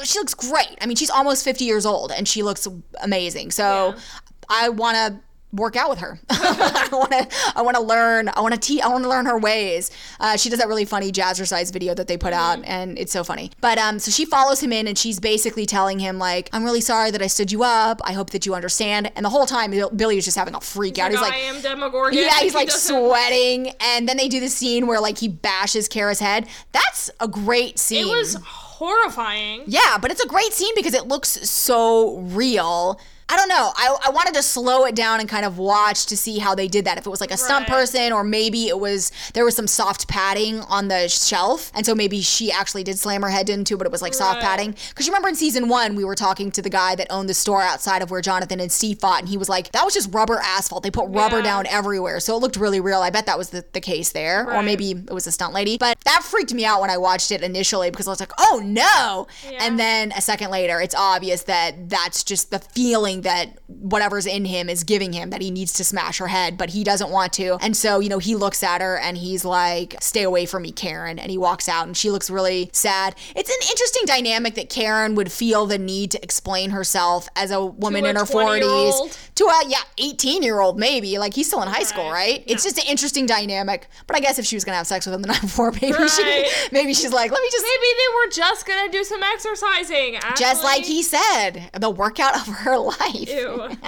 [0.00, 0.76] I, she looks great.
[0.80, 2.66] I mean, she's almost 50 years old and she looks
[3.00, 3.50] amazing.
[3.52, 4.00] So Yeah.
[4.48, 5.20] I want to
[5.54, 6.18] work out with her.
[6.30, 9.38] I want to I want to learn I want to I want to learn her
[9.38, 9.90] ways.
[10.20, 12.64] Uh, she does that really funny jazzercise video that they put out Mm-hmm.
[12.70, 13.50] and it's so funny.
[13.60, 16.80] But um so she follows him in and she's basically telling him like I'm really
[16.80, 18.00] sorry that I stood you up.
[18.04, 19.10] I hope that you understand.
[19.16, 21.10] And the whole time Billy is just having a freak out.
[21.10, 22.18] He's like, I am Demogorgon.
[22.18, 25.88] yeah, he's He like sweating, and then they do the scene where like he bashes
[25.88, 26.46] Kara's head.
[26.72, 28.06] That's a great scene.
[28.06, 28.34] It was
[28.78, 29.62] horrifying.
[29.66, 33.00] Yeah, but it's a great scene because it looks so real.
[33.28, 33.72] I don't know.
[33.74, 36.68] I, I wanted to slow it down and kind of watch to see how they
[36.68, 36.98] did that.
[36.98, 37.76] If it was like a stunt Right.
[37.78, 41.94] person, or maybe it was there was some soft padding on the shelf, and so
[41.94, 44.74] maybe she actually did slam her head into, but it was like soft padding.
[44.90, 47.34] Because you remember in season one, we were talking to the guy that owned the
[47.34, 50.12] store outside of where Jonathan and Steve fought, and he was like, "That was just
[50.12, 50.82] rubber asphalt.
[50.82, 51.42] They put rubber Yeah.
[51.44, 54.46] down everywhere, so it looked really real." I bet that was the, the case there,
[54.52, 55.78] or maybe it was a stunt lady.
[55.78, 58.60] But that freaked me out when I watched it initially because I was like, "Oh
[58.64, 59.58] no!" Yeah.
[59.64, 64.44] And then a second later, it's obvious that that's just the feeling that whatever's in
[64.44, 67.32] him is giving him that he needs to smash her head, but he doesn't want
[67.34, 67.56] to.
[67.60, 70.72] And so, you know, he looks at her and he's like, "Stay away from me,
[70.72, 73.14] Karen." And he walks out and she looks really sad.
[73.34, 77.64] It's an interesting dynamic that Karen would feel the need to explain herself as a
[77.64, 81.18] woman in her 40s to a yeah, 18-year-old maybe.
[81.18, 82.12] Like he's still in high school, Right.
[82.12, 82.44] right?
[82.46, 83.88] It's just an interesting dynamic.
[84.06, 85.72] But I guess if she was going to have sex with him the night before,
[85.72, 86.10] maybe Right.
[86.10, 90.18] she maybe she's like, "Let me just Maybe they were just gonna do some exercising.
[90.36, 93.28] just like he said, the workout of her life.
[93.28, 93.68] Ew.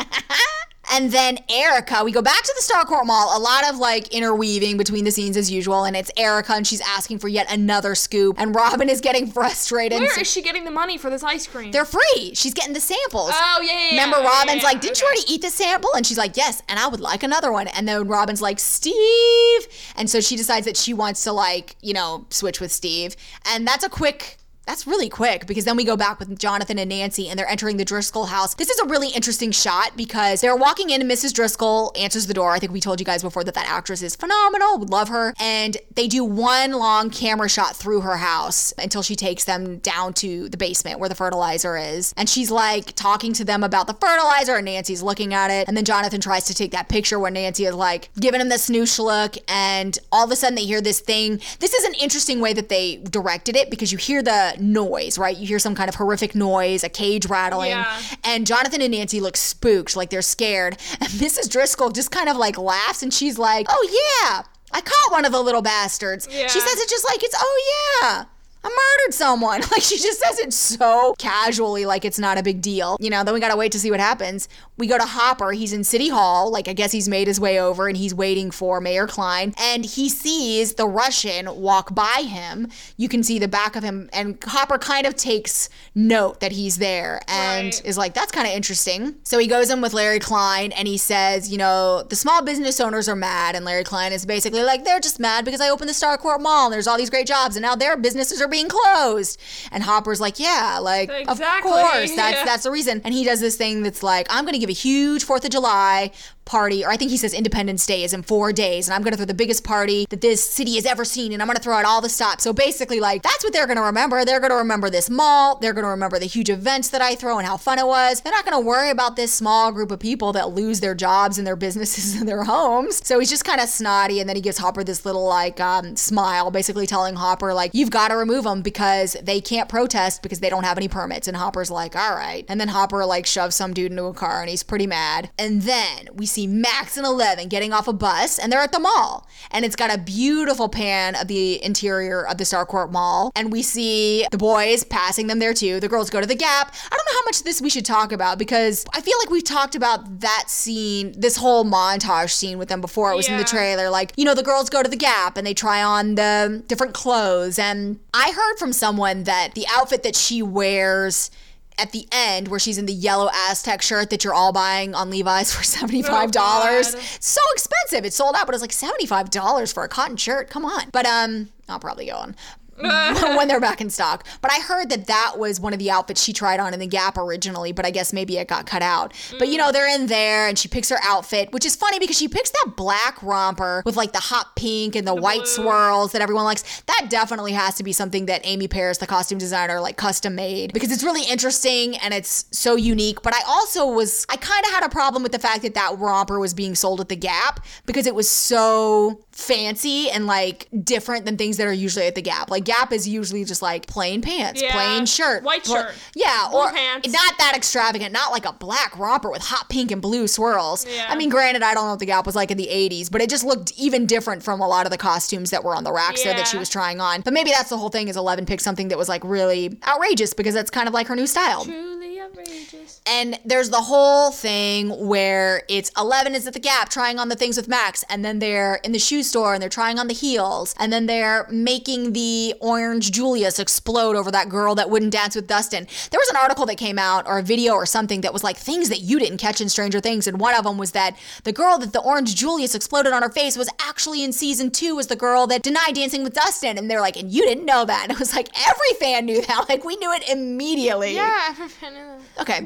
[0.96, 3.36] And then Erica, we go back to the Starcourt Mall.
[3.36, 6.80] A lot of like interweaving between the scenes as usual, and it's Erica, and she's
[6.80, 8.40] asking for yet another scoop.
[8.40, 10.00] And Robin is getting frustrated.
[10.00, 11.70] Where is she getting the money for this ice cream?
[11.70, 12.32] They're free.
[12.32, 13.32] She's getting the samples.
[13.34, 13.90] Oh, yeah, yeah.
[13.90, 16.62] Remember, Yeah, Robin's yeah, like, "Didn't you already eat the sample?" And she's like, "Yes,
[16.66, 20.64] and I would like another one." And then Robin's like, "Steve," and so she decides
[20.64, 24.38] that she wants to like, you know, switch with Steve, and that's a quick.
[24.66, 27.76] That's really quick because then we go back with Jonathan and Nancy and they're entering
[27.76, 28.54] the Driscoll house.
[28.54, 31.32] This is a really interesting shot because they're walking in and Mrs.
[31.32, 32.50] Driscoll answers the door.
[32.50, 34.78] I think we told you guys before that that actress is phenomenal.
[34.86, 35.34] Love her.
[35.38, 40.14] And they do one long camera shot through her house until she takes them down
[40.14, 42.12] to the basement where the fertilizer is.
[42.16, 45.68] And she's like talking to them about the fertilizer and Nancy's looking at it.
[45.68, 48.58] And then Jonathan tries to take that picture where Nancy is like giving him the
[48.58, 49.36] snoosh look.
[49.46, 51.40] And all of a sudden they hear this thing.
[51.60, 55.36] This is an interesting way that they directed it because you hear the noise, right?
[55.36, 57.70] You hear some kind of horrific noise, a cage rattling.
[57.70, 58.00] Yeah.
[58.24, 60.78] And Jonathan and Nancy look spooked, like they're scared.
[61.00, 61.50] And Mrs.
[61.50, 63.88] Driscoll just kind of like laughs and she's like, oh
[64.22, 64.42] yeah,
[64.72, 66.26] I caught one of the little bastards.
[66.30, 66.48] Yeah.
[66.48, 68.24] She says it just like it's, oh yeah.
[68.64, 69.60] I murdered someone.
[69.70, 72.96] Like she just says it so casually, like it's not a big deal.
[72.98, 74.48] You know, then we gotta wait to see what happens.
[74.78, 75.52] We go to Hopper.
[75.52, 76.50] He's in City Hall.
[76.50, 79.54] Like I guess he's made his way over and he's waiting for Mayor Kline.
[79.58, 82.68] And he sees the Russian walk by him.
[82.96, 84.10] You can see the back of him.
[84.12, 87.84] And Hopper kind of takes note that he's there and Right.
[87.84, 89.16] is like, that's kind of interesting.
[89.24, 92.78] So he goes in with Larry Kline and he says, you know, the small business
[92.80, 93.54] owners are mad.
[93.56, 96.66] And Larry Kline is basically like, they're just mad because I opened the Starcourt Mall
[96.66, 99.40] and there's all these great jobs and now their businesses are being closed.
[99.72, 102.44] And Hopper's like, yeah, like, Exactly, of course, that's, yeah.
[102.44, 103.00] that's the reason.
[103.04, 105.50] And he does this thing that's like, I'm going to give a huge 4th of
[105.50, 106.10] July
[106.46, 109.16] party, or I think he says Independence Day is in four days, and I'm gonna
[109.16, 111.84] throw the biggest party that this city has ever seen, and I'm gonna throw out
[111.84, 112.44] all the stops.
[112.44, 114.24] So basically, like, that's what they're gonna remember.
[114.24, 117.46] They're gonna remember this mall, they're gonna remember the huge events that I throw and
[117.46, 118.20] how fun it was.
[118.20, 121.46] They're not gonna worry about this small group of people that lose their jobs and
[121.46, 123.06] their businesses and their homes.
[123.06, 125.96] So he's just kind of snotty, and then he gives Hopper this little, like, um,
[125.96, 130.48] smile, basically telling Hopper, like, you've gotta remove them because they can't protest because they
[130.50, 131.26] don't have any permits.
[131.28, 132.44] And Hopper's like, all right.
[132.48, 135.30] And then Hopper, like, shoves some dude into a car, and he's pretty mad.
[135.38, 138.78] And then we see Max and Eleven getting off a bus, and they're at the
[138.78, 139.26] mall.
[139.50, 143.32] And it's got a beautiful pan of the interior of the Starcourt Mall.
[143.34, 145.80] And we see the boys passing them there too.
[145.80, 146.74] The girls go to the Gap.
[146.84, 149.30] I don't know how much of this we should talk about because I feel like
[149.30, 153.12] we've talked about that scene, this whole montage scene with them before.
[153.12, 153.88] It was in the trailer.
[153.88, 156.92] Like, you know, the girls go to the Gap and they try on the different
[156.92, 157.58] clothes.
[157.58, 161.30] And I heard from someone that the outfit that she wears
[161.78, 165.10] at the end where she's in the yellow Aztec shirt that you're all buying on
[165.10, 166.32] Levi's for $75.
[166.32, 166.84] God.
[167.20, 168.04] so expensive.
[168.04, 170.48] It's sold out, but it's like $75 for a cotton shirt.
[170.50, 170.90] Come on.
[170.90, 172.36] But um I'll probably go on.
[173.36, 174.26] when they're back in stock.
[174.40, 176.86] But I heard that that was one of the outfits she tried on in the
[176.86, 179.12] Gap originally, but I guess maybe it got cut out.
[179.38, 182.16] But you know, they're in there and she picks her outfit, which is funny because
[182.16, 186.20] she picks that black romper with like the hot pink and the, white swirls that
[186.20, 186.82] everyone likes.
[186.82, 190.72] That definitely has to be something that Amy Parris, the costume designer, like custom made
[190.72, 193.22] because it's really interesting and it's so unique.
[193.22, 195.98] But I also was, I kind of had a problem with the fact that that
[195.98, 201.26] romper was being sold at the Gap because it was so fancy and like different
[201.26, 202.50] than things that are usually at the Gap.
[202.50, 204.72] Like Gap is usually just like plain pants, Yeah.
[204.72, 205.92] plain shirt, White shirt.
[206.14, 207.06] yeah, Blue or pants.
[207.12, 210.86] not that extravagant, not like a black romper with hot pink and blue swirls.
[210.88, 211.06] Yeah.
[211.08, 213.20] I mean, granted, I don't know what the Gap was like in the '80s, but
[213.20, 215.92] it just looked even different from a lot of the costumes that were on the
[215.92, 217.20] racks there that she was trying on.
[217.20, 218.08] But maybe that's the whole thing.
[218.08, 221.14] Is Eleven picked something that was like really outrageous because that's kind of like her
[221.16, 221.64] new style.
[221.64, 223.02] Truly outrageous.
[223.06, 227.36] And there's the whole thing where it's Eleven is at the Gap trying on the
[227.36, 230.14] things with Max, and then they're in the shoe store and they're trying on the
[230.14, 235.34] heels, and then they're making the orange Julius explode over that girl that wouldn't dance
[235.36, 235.86] with Dustin.
[236.10, 238.56] There was an article that came out or a video or something that was like
[238.56, 241.52] things that you didn't catch in Stranger Things, and one of them was that the
[241.52, 245.08] girl that the orange Julius exploded on her face was actually in season two was
[245.08, 247.96] the girl that denied dancing with Dustin, and they're like, and you didn't know that.
[248.06, 251.16] And it was like every fan knew that, like we knew it immediately.
[251.16, 252.42] Yeah, everyone knew that.
[252.42, 252.60] Okay.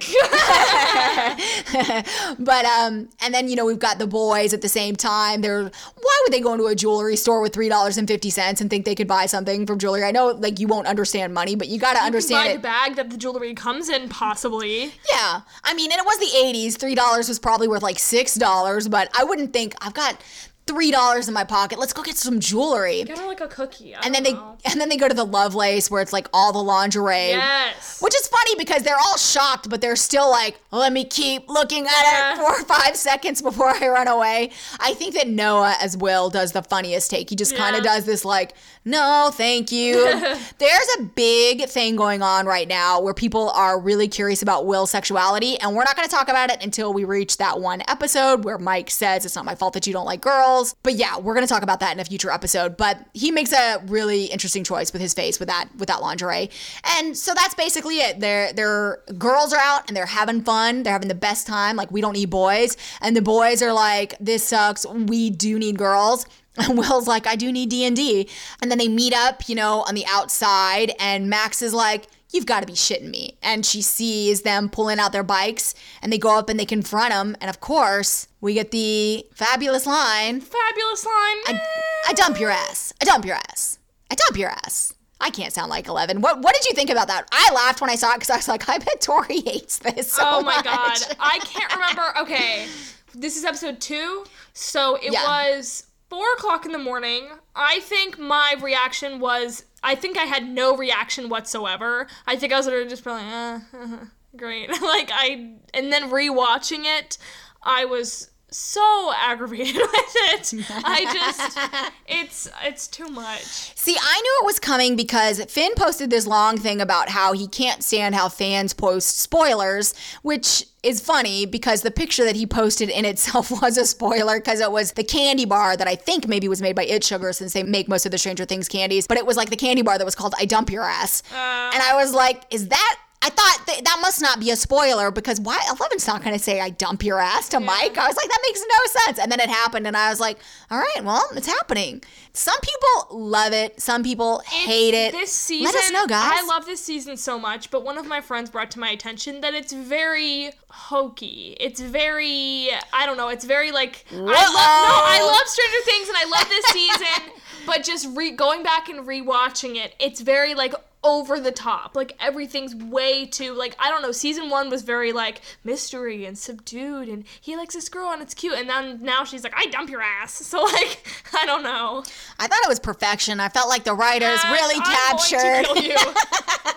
[2.39, 5.41] but um and then you know we've got the boys at the same time.
[5.41, 8.61] They're why would they go into a jewelry store with three dollars and fifty cents
[8.61, 10.05] and think they could buy something from jewelry?
[10.05, 12.55] I know like you won't understand money, but you gotta understand Buy it.
[12.57, 14.93] the bag that the jewelry comes in, possibly.
[15.13, 15.41] Yeah.
[15.65, 16.97] I mean, and it was the 80s.
[16.97, 20.21] $3 was probably worth like $6, but I wouldn't think I've got
[20.67, 21.79] $3 in my pocket.
[21.79, 23.03] Let's go get some jewelry.
[23.05, 23.95] Get her like a cookie.
[23.95, 24.57] I And then they know.
[24.71, 27.31] and then they go to the Lovelace where it's like all the lingerie.
[27.31, 28.01] Yes.
[28.01, 31.87] Which is funny because they're all shocked, but they're still like, let me keep looking
[31.87, 32.33] at Yeah.
[32.35, 34.53] it for five seconds before I run away.
[34.79, 37.31] I think that Noah, as Will, does the funniest take.
[37.31, 39.95] He just kind of does this, like, no, thank you.
[40.59, 44.91] There's a big thing going on right now where people are really curious about Will's
[44.91, 48.45] sexuality, and we're not going to talk about it until we reach that one episode
[48.45, 50.50] where Mike says, It's not my fault that you don't like girls.
[50.83, 52.77] But yeah, we're going to talk about that in a future episode.
[52.77, 56.51] But he makes a really interesting choice with his face with that with that lingerie.
[56.99, 58.21] And so that's basically it.
[58.21, 60.83] They're they're girls are out and they're having fun.
[60.83, 61.77] They're having the best time.
[61.77, 62.77] Like we don't need boys.
[63.01, 64.87] And the boys are like, this sucks.
[64.87, 66.27] We do need girls.
[66.57, 68.29] And Will's like, I do need D and D.
[68.61, 72.47] And then they meet up, you know, on the outside, and Max is like, You've
[72.47, 73.37] got to be shitting me.
[73.43, 77.11] And she sees them pulling out their bikes, and they go up and they confront
[77.11, 77.37] them.
[77.41, 81.13] And of course, we get the fabulous line Fabulous line.
[81.47, 81.61] I,
[82.09, 82.93] I dump your ass.
[83.01, 83.79] I dump your ass.
[84.11, 84.95] I dump your ass.
[85.23, 86.21] I can't sound like Eleven.
[86.23, 87.27] What What did you think about that?
[87.31, 90.13] I laughed when I saw it because I was like, I bet Tori hates this.
[90.13, 90.65] So oh my much.
[90.65, 91.17] god.
[91.21, 92.03] I can't remember.
[92.21, 92.67] Okay.
[93.15, 94.25] This is episode two.
[94.55, 95.25] So it Yeah.
[95.25, 97.29] was four o'clock in the morning.
[97.55, 102.07] I think my reaction was I think I had no reaction whatsoever.
[102.27, 103.61] I think I was literally just like, uh,
[104.37, 104.69] great.
[104.83, 107.19] like I and then rewatching it,
[107.63, 110.55] I was so aggravated with it.
[110.85, 113.43] I just it's it's too much.
[113.43, 117.47] See, I knew it was coming because Finn posted this long thing about how he
[117.47, 122.89] can't stand how fans post spoilers, which is funny because the picture that he posted
[122.89, 126.49] in itself was a spoiler because it was the candy bar that I think maybe
[126.49, 129.19] was made by It Sugar since they make most of the Stranger Things candies, but
[129.19, 131.23] it was like the candy bar that was called I Dump Your Ass.
[131.33, 131.71] Uh.
[131.75, 135.11] and I was like, is that I thought th- that must not be a spoiler
[135.11, 135.61] because why?
[135.69, 137.99] Eleven's not going to say I dump your ass to Mike.
[137.99, 139.19] I was like, that makes no sense.
[139.19, 140.39] And then it happened, and I was like,
[140.71, 142.03] all right, well, it's happening.
[142.33, 143.79] Some people love it.
[143.79, 145.13] Some people hate it.
[145.13, 146.33] This season, Let us know, guys.
[146.35, 149.43] I love this season so much, but one of my friends brought to my attention
[149.43, 151.57] that it's very hokey.
[151.61, 156.09] It's very, I don't know, it's very like, I love, no, I love Stranger Things
[156.09, 157.33] and I love this season,
[157.67, 160.73] but just re- going back and rewatching it, it's very like
[161.03, 161.97] over the top.
[161.97, 164.13] Like everything's way too like I don't know.
[164.13, 168.35] Season one was very like mystery and subdued, and he likes this girl and it's
[168.35, 168.55] cute.
[168.55, 170.43] And then now she's like, I dump your ass.
[170.51, 172.03] So like I don't know.
[172.41, 173.39] I thought it was perfection.
[173.39, 175.65] I felt like the writers ah, really captured.
[175.65, 176.15] Going to kill you.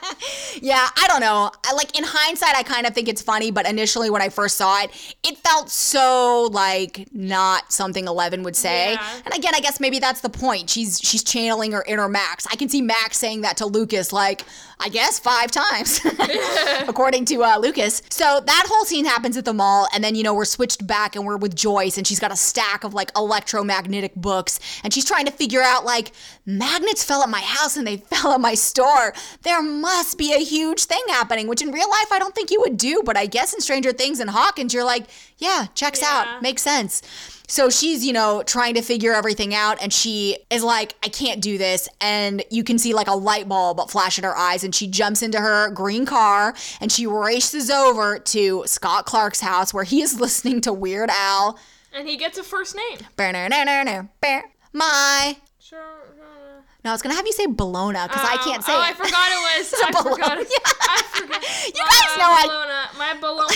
[0.62, 1.52] Yeah, I don't know.
[1.66, 4.56] I, like in hindsight, I kind of think it's funny, but initially when I first
[4.56, 4.92] saw it,
[5.24, 8.94] it felt so like not something Eleven would say.
[8.94, 9.20] Yeah.
[9.26, 10.70] And again, I guess maybe that's the point.
[10.70, 12.48] She's she's channeling her inner Max.
[12.52, 14.46] I can see Max saying that to Lucas like
[14.84, 16.02] I guess five times,
[16.88, 18.02] according to uh, Lucas.
[18.10, 21.16] So that whole scene happens at the mall, and then you know we're switched back
[21.16, 25.06] and we're with Joyce, and she's got a stack of like electromagnetic books, and she's
[25.06, 26.12] trying to figure out like
[26.46, 29.14] magnets fell at my house and they fell at my store.
[29.44, 32.60] There must be a huge thing happening, which in real life I don't think you
[32.62, 35.06] would do, but I guess in Stranger Things and Hawkins, you're like,
[35.38, 36.26] yeah, checks Yeah.
[36.36, 37.02] out, makes sense.
[37.46, 41.42] So she's, you know, trying to figure everything out and she is like, I can't
[41.42, 41.90] do this.
[42.00, 45.22] And you can see like a light bulb flash in her eyes and she jumps
[45.22, 50.20] into her green car and she races over to Scott Clark's house where he is
[50.20, 51.60] listening to Weird Al.
[51.94, 53.00] and he gets a first name.
[54.74, 55.38] My.
[55.60, 55.80] Sure.
[56.84, 58.82] No, I was gonna have you say Bologna because I oh, can't say oh, oh,
[58.82, 58.90] it.
[58.90, 59.74] I forgot it was.
[59.86, 60.16] I bologna.
[60.16, 60.38] forgot.
[60.40, 60.48] It.
[60.82, 61.44] I forgot.
[61.64, 63.56] You guys know I- Bologna, my bologna.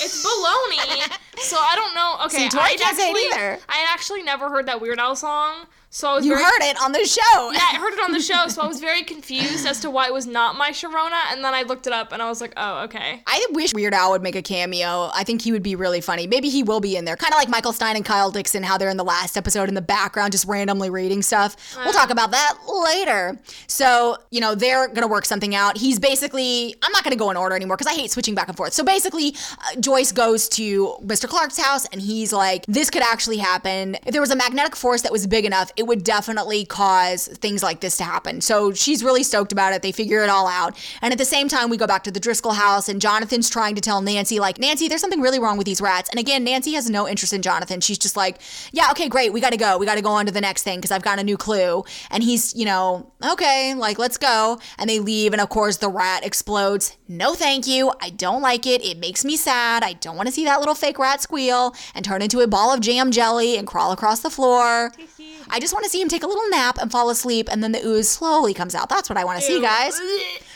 [0.00, 1.18] it's baloney.
[1.42, 2.24] So I don't know.
[2.24, 3.58] Okay, See, Tori I can't say it either.
[3.68, 6.82] I actually never heard that Weird Al song, so I was You very, heard it
[6.82, 7.52] on the show.
[7.52, 10.08] Yeah, I heard it on the show, so I was very confused as to why
[10.08, 12.52] it was not my Sharona, and then I looked it up, and I was like,
[12.56, 13.22] oh, okay.
[13.28, 15.12] I wish Weird Al would make a cameo.
[15.14, 16.26] I think he would be really funny.
[16.26, 17.14] Maybe he will be in there.
[17.14, 19.76] Kind of like Michael Stein and Kyle Dixon, how they're in the last episode in
[19.76, 21.54] the background, just randomly reading stuff.
[21.76, 23.38] We'll talk about that later.
[23.68, 25.78] So, you know, they're going to work something out.
[25.78, 28.48] He's basically, I'm not going to go in order anymore because I hate switching back
[28.48, 28.72] and forth.
[28.72, 31.28] So basically, uh, Joyce goes to Mr.
[31.28, 33.94] Clark's house and he's like, this could actually happen.
[34.06, 37.62] If there was a magnetic force that was big enough, it would definitely cause things
[37.62, 38.40] like this to happen.
[38.40, 39.82] So she's really stoked about it.
[39.82, 40.76] They figure it all out.
[41.02, 43.74] And at the same time, we go back to the Driscoll house and Jonathan's trying
[43.74, 46.08] to tell Nancy, like, Nancy, there's something really wrong with these rats.
[46.10, 47.80] And again, Nancy has no interest in Jonathan.
[47.80, 48.40] She's just like,
[48.72, 49.32] yeah, okay, great.
[49.32, 49.78] We got to go.
[49.78, 51.84] We got to go on to the next thing because I've got a new clue.
[52.10, 54.58] And he's, you know, okay, like, let's go.
[54.78, 55.32] And they leave.
[55.32, 56.96] And of course, the rat explodes.
[57.08, 57.92] No, thank you.
[58.00, 58.84] I don't like it.
[58.84, 59.82] It makes me sad.
[59.82, 62.72] I don't want to see that little fake rat squeal and turn into a ball
[62.72, 64.92] of jam jelly and crawl across the floor.
[65.50, 67.72] I just want to see him take a little nap and fall asleep, and then
[67.72, 68.88] the ooze slowly comes out.
[68.88, 69.94] That's what I want to see, guys.
[69.94, 69.98] I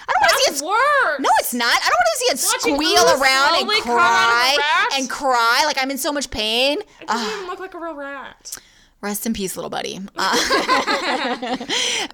[0.09, 0.68] don't want to see it.
[0.68, 1.20] Worse.
[1.20, 1.66] No, it's not.
[1.66, 4.89] I don't want to see it Watching squeal around and slowly come out of cry
[4.95, 6.78] and cry like I'm in so much pain.
[7.01, 8.59] It doesn't even look like a real rat.
[9.01, 10.01] Rest in peace, little buddy.
[10.20, 11.57] Uh,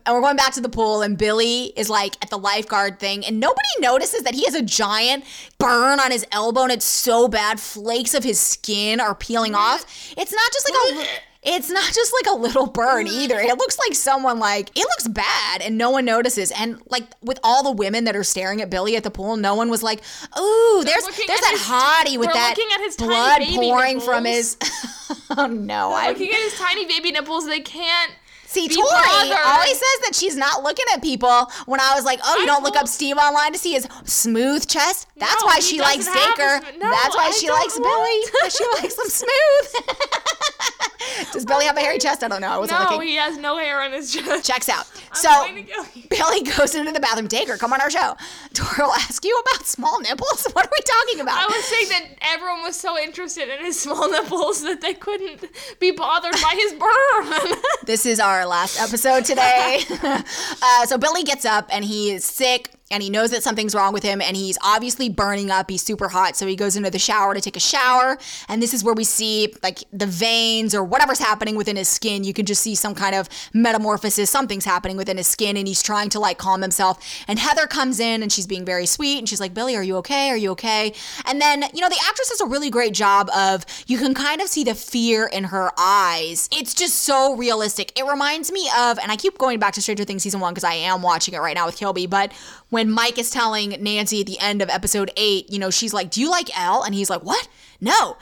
[0.07, 3.25] and we're going back to the pool, and Billy is like at the lifeguard thing,
[3.25, 5.25] and nobody notices that he has a giant
[5.59, 7.59] burn on his elbow, and it's so bad.
[7.59, 9.87] Flakes of his skin are peeling off.
[10.19, 11.09] It's not just like a.
[11.45, 13.39] It's not just like a little burn either.
[13.39, 16.51] It looks like someone like it looks bad and no one notices.
[16.53, 19.55] And like with all the women that are staring at Billy at the pool, no
[19.55, 20.01] one was like,
[20.39, 24.01] "Ooh, there's looking there's at that hottie with that looking at his tiny blood pouring
[24.01, 24.57] from his."
[25.37, 25.93] oh no!
[25.93, 28.13] I Looking at his tiny baby nipples, they can't.
[28.55, 29.37] See, be Tori bothered.
[29.45, 31.51] always says that she's not looking at people.
[31.67, 33.87] When I was like, "Oh, you I don't look up Steve online to see his
[34.05, 36.43] smooth chest." That's No, why she likes have Dacre.
[36.43, 37.87] a sm- no, That's why I she likes Billy.
[37.89, 39.87] want- she likes them smooth.
[41.33, 42.23] Does Billy have a hairy chest?
[42.25, 42.49] I don't know.
[42.49, 43.09] I wasn't No, looking.
[43.09, 44.47] he has no hair on his chest.
[44.47, 44.87] Checks out.
[45.11, 46.03] I'm so going to kill you.
[46.09, 47.29] Billy goes into the bathroom.
[47.29, 48.17] Dacre, come on our show.
[48.55, 50.47] Tori will ask you about small nipples.
[50.55, 51.39] What are we talking about?
[51.43, 55.45] I was saying that everyone was so interested in his small nipples that they couldn't
[55.81, 57.59] be bothered by his burn.
[57.85, 59.81] This is our last episode today.
[60.03, 63.93] uh, so Billy gets up and he is sick and he knows that something's wrong
[63.95, 65.71] with him and he's obviously burning up.
[65.71, 66.37] He's super hot.
[66.37, 68.19] So he goes into the shower to take a shower.
[68.49, 72.25] And this is where we see like the veins or whatever's happening within his skin.
[72.25, 74.29] You can just see some kind of metamorphosis.
[74.29, 77.03] Something's happening within his skin and he's trying to like calm himself.
[77.27, 79.97] And Heather comes in and she's being very sweet and she's like, Billy, are you
[79.97, 80.29] okay?
[80.29, 80.93] Are you okay?
[81.25, 84.43] And then, you know, the actress does a really great job of you can kind
[84.43, 86.51] of see the fear in her eyes.
[86.53, 87.99] It's just so realistic.
[87.99, 90.65] It reminds me of, and I keep going back to Stranger Things season one because
[90.65, 92.33] I am watching it right now with Kilby, but
[92.75, 96.11] when Mike is telling Nancy at the end of episode eight, you know, she's like,
[96.11, 96.83] Do you like El?
[96.83, 97.47] And he's like, What?
[97.81, 98.17] No.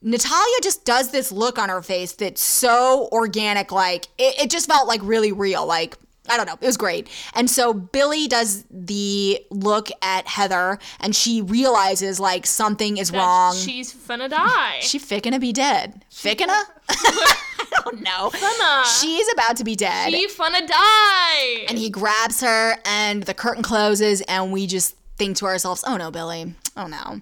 [0.00, 4.66] Natalia just does this look on her face that's so organic, like it, it just
[4.66, 5.66] felt like really real.
[5.66, 6.56] Like I don't know.
[6.58, 7.08] It was great.
[7.34, 13.18] And so Billy does the look at Heather and she realizes like something is That
[13.18, 13.56] wrong.
[13.56, 14.78] She's finna die.
[14.80, 16.04] she finna be dead.
[16.10, 16.62] Finna?
[17.84, 18.30] Don't know.
[18.32, 19.00] Finna.
[19.00, 20.12] She's about to be dead.
[20.12, 21.64] she finna die.
[21.68, 25.96] and he grabs her and the curtain closes and we just think to ourselves, oh
[25.96, 26.54] no, Billy.
[26.76, 27.20] Oh no.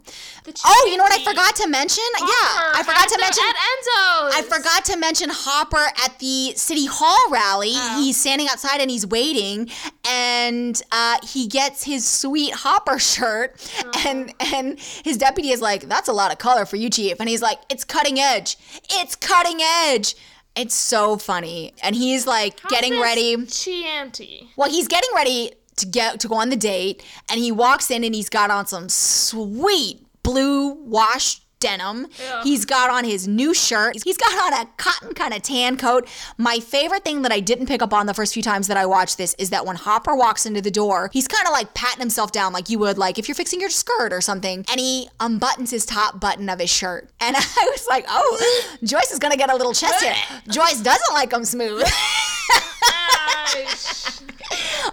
[0.66, 2.04] Oh, you know what I forgot to mention?
[2.16, 3.44] Hopper yeah, I forgot to the- mention.
[3.48, 4.34] at Enzo's.
[4.34, 7.72] I forgot to mention Hopper at the City Hall rally.
[7.74, 8.02] Oh.
[8.02, 9.70] He's standing outside and he's waiting,
[10.04, 13.92] and uh, he gets his sweet Hopper shirt, Oh.
[14.06, 17.26] and and his deputy is like, "That's a lot of color for you, chief," and
[17.28, 18.58] he's like, "It's cutting edge.
[18.90, 20.14] It's cutting edge."
[20.56, 23.44] It's so funny, and he's like How's getting ready.
[23.46, 24.48] Chianti.
[24.56, 28.02] Well, he's getting ready to get to go on the date, and he walks in
[28.04, 32.06] and he's got on some sweet blue wash denim.
[32.18, 32.42] Yeah.
[32.44, 33.96] He's got on his new shirt.
[34.04, 36.08] He's got on a cotton kind of tan coat.
[36.38, 38.86] My favorite thing that I didn't pick up on the first few times that I
[38.86, 42.00] watched this is that when Hopper walks into the door, he's kind of like patting
[42.00, 45.08] himself down like you would like if you're fixing your skirt or something, and he
[45.20, 47.08] unbuttons his top button of his shirt.
[47.20, 50.14] And I was like, "Oh, Joyce is going to get a little chest here."
[50.48, 51.84] Joyce doesn't like them smooth.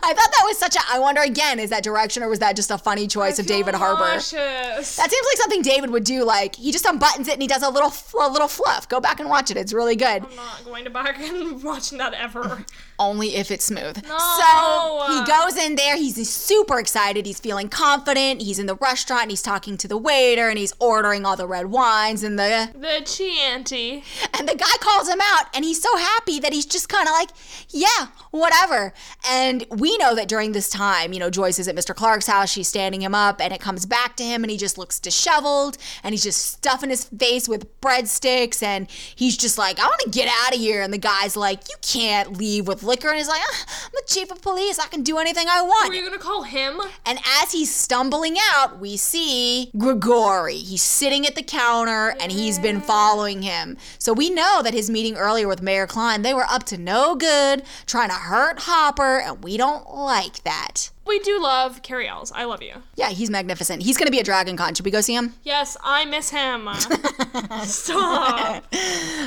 [0.04, 0.80] I thought that was such a.
[0.92, 3.74] I wonder again, is that direction or was that just a funny choice of David
[3.76, 4.14] Harbour?
[4.16, 4.96] Nauseous.
[4.98, 6.24] That seems like something David would do.
[6.26, 8.90] Like he just unbuttons it and he does a little a little fluff.
[8.90, 9.58] Go back and watch it.
[9.58, 10.24] It's really good.
[10.24, 12.66] I'm not going to back and watching that ever.
[13.00, 14.04] Only if it's smooth.
[14.08, 14.18] No.
[14.18, 15.98] So he goes in there.
[15.98, 17.26] He's super excited.
[17.26, 18.42] He's feeling confident.
[18.42, 21.48] He's in the restaurant and he's talking to the waiter and he's ordering all the
[21.48, 24.04] red wines and the The Chianti.
[24.34, 27.14] And the guy calls him out, and he's so happy that he's just kind of
[27.14, 27.30] like,
[27.70, 28.94] yeah, whatever.
[29.30, 31.96] And we know that during this time, you know, Joyce is at Mr.
[31.96, 34.78] Clark's house, she's standing him up, and it comes back to him, and he just
[34.78, 39.86] looks disheveled, and he's just stuffing his face with breadsticks, and he's just like, I
[39.86, 40.82] want to get out of here.
[40.82, 43.10] And the guy's like, You can't leave with liquor.
[43.10, 45.90] And he's like, "Ah, I'm the chief of police, I can do anything I want.
[45.90, 46.80] Were you gonna call him?
[47.06, 50.58] And as he's stumbling out, we see Grigori.
[50.58, 53.78] He's sitting at the counter and he's been following him.
[53.98, 57.16] So we know that his meeting earlier with Mayor Kline, they were up to no
[57.16, 60.90] good, trying to hurt Hopper, and we don't like that.
[61.06, 62.32] We do love Cary Elwes.
[62.34, 62.76] I love you.
[62.96, 63.84] Yeah, he's magnificent.
[63.84, 64.74] He's going to be at Dragon Con.
[64.74, 65.34] Should we go see him?
[65.44, 66.70] Yes, I miss him.
[67.64, 68.64] Stop.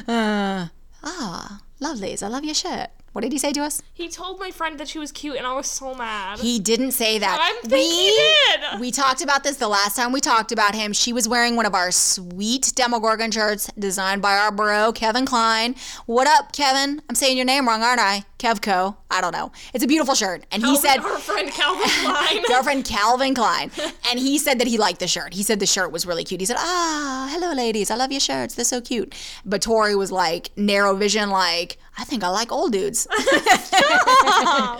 [0.09, 2.23] Ah, lovelies.
[2.23, 2.89] I love your shirt.
[3.17, 3.81] What did he say to us?
[3.95, 6.39] He told my friend that she was cute, and I was so mad.
[6.39, 7.39] He didn't say that.
[7.41, 8.79] I think he did.
[8.79, 10.93] We talked about this the last time we talked about him.
[10.93, 15.77] She was wearing one of our sweet Demogorgon shirts designed by our bro, Kevin Klein.
[16.05, 17.01] What up, Kevin?
[17.09, 18.25] I'm saying your name wrong, aren't I?
[18.39, 18.97] Kevco.
[19.11, 19.51] I don't know.
[19.73, 20.45] It's a beautiful shirt.
[20.53, 22.43] And he said, our friend Calvin Klein.
[22.49, 23.71] girlfriend Calvin Klein.
[24.09, 25.35] And he said that he liked the shirt.
[25.35, 26.41] He said the shirt was really cute.
[26.41, 27.91] He said, Ah, hello, ladies.
[27.91, 28.55] I love your shirts.
[28.55, 29.15] They're so cute.
[29.45, 33.09] But Tori was like, narrow vision, like, I think I like old dudes.
[33.11, 34.79] not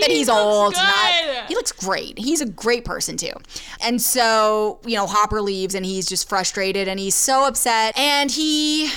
[0.00, 0.74] that He he's old.
[0.74, 2.18] Not, he looks great.
[2.18, 3.32] He's a great person, too.
[3.80, 7.96] And so, you know, Hopper leaves and he's just frustrated and he's so upset.
[7.96, 8.90] And he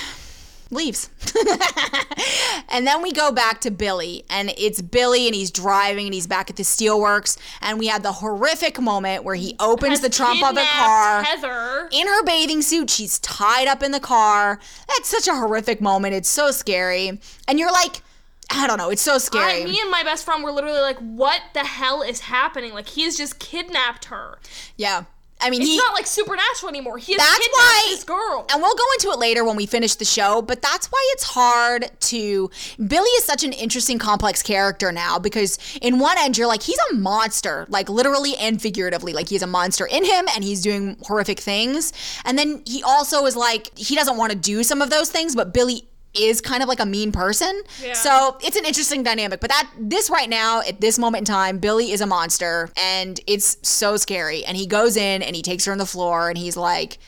[0.72, 1.10] leaves.
[2.68, 6.26] and then we go back to Billy, and it's Billy, and he's driving, and he's
[6.26, 10.42] back at the steelworks, and we had the horrific moment where he opens the trunk
[10.42, 11.22] of the car.
[11.22, 11.88] Heather.
[11.92, 14.58] In her bathing suit, she's tied up in the car.
[14.88, 16.14] That's such a horrific moment.
[16.14, 17.20] It's so scary.
[17.46, 18.02] And you're like,
[18.50, 19.62] I don't know, it's so scary.
[19.62, 22.74] I, me and my best friend were literally like, "What the hell is happening?
[22.74, 24.38] Like he's just kidnapped her.
[24.76, 25.04] yeah.
[25.42, 25.76] I mean, It's he.
[25.76, 26.98] not like supernatural anymore.
[26.98, 29.94] He has That's why- this girl." And we'll go into it later when we finish
[29.96, 32.50] the show, but that's why it's hard to.
[32.86, 36.78] Billy is such an interesting, complex character now because, in one end, you're like, he's
[36.90, 39.12] a monster, like literally and figuratively.
[39.12, 41.92] Like, he's a monster in him and he's doing horrific things.
[42.24, 45.34] And then he also is like, he doesn't want to do some of those things,
[45.34, 47.62] but Billy is kind of like a mean person.
[47.82, 47.94] Yeah.
[47.94, 49.40] So it's an interesting dynamic.
[49.40, 53.20] But that this right now, at this moment in time, Billy is a monster and
[53.26, 54.44] it's so scary.
[54.44, 56.98] And he goes in and he takes her on the floor and he's like,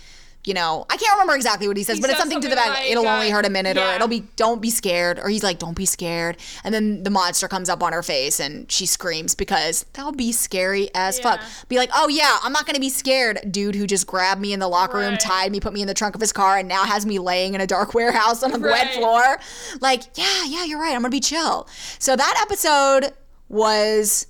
[0.45, 2.49] you know, I can't remember exactly what he says, He but it's says something to
[2.49, 2.87] the something back.
[2.91, 5.59] it'll only uh, hurt a minute, or it'll be don't be scared, or he's like,
[5.59, 9.35] don't be scared, and then the monster comes up on her face and she screams
[9.35, 11.41] because that'll be scary as fuck.
[11.69, 14.61] Be like, oh yeah, I'm not gonna be scared, dude who just grabbed me in
[14.61, 16.85] the locker room, tied me, put me in the trunk of his car, and now
[16.85, 19.39] has me laying in a dark warehouse on a wet floor.
[19.81, 20.95] Like, yeah, yeah, you're right.
[20.95, 21.67] I'm gonna be chill.
[21.99, 23.13] So that episode
[23.49, 24.27] was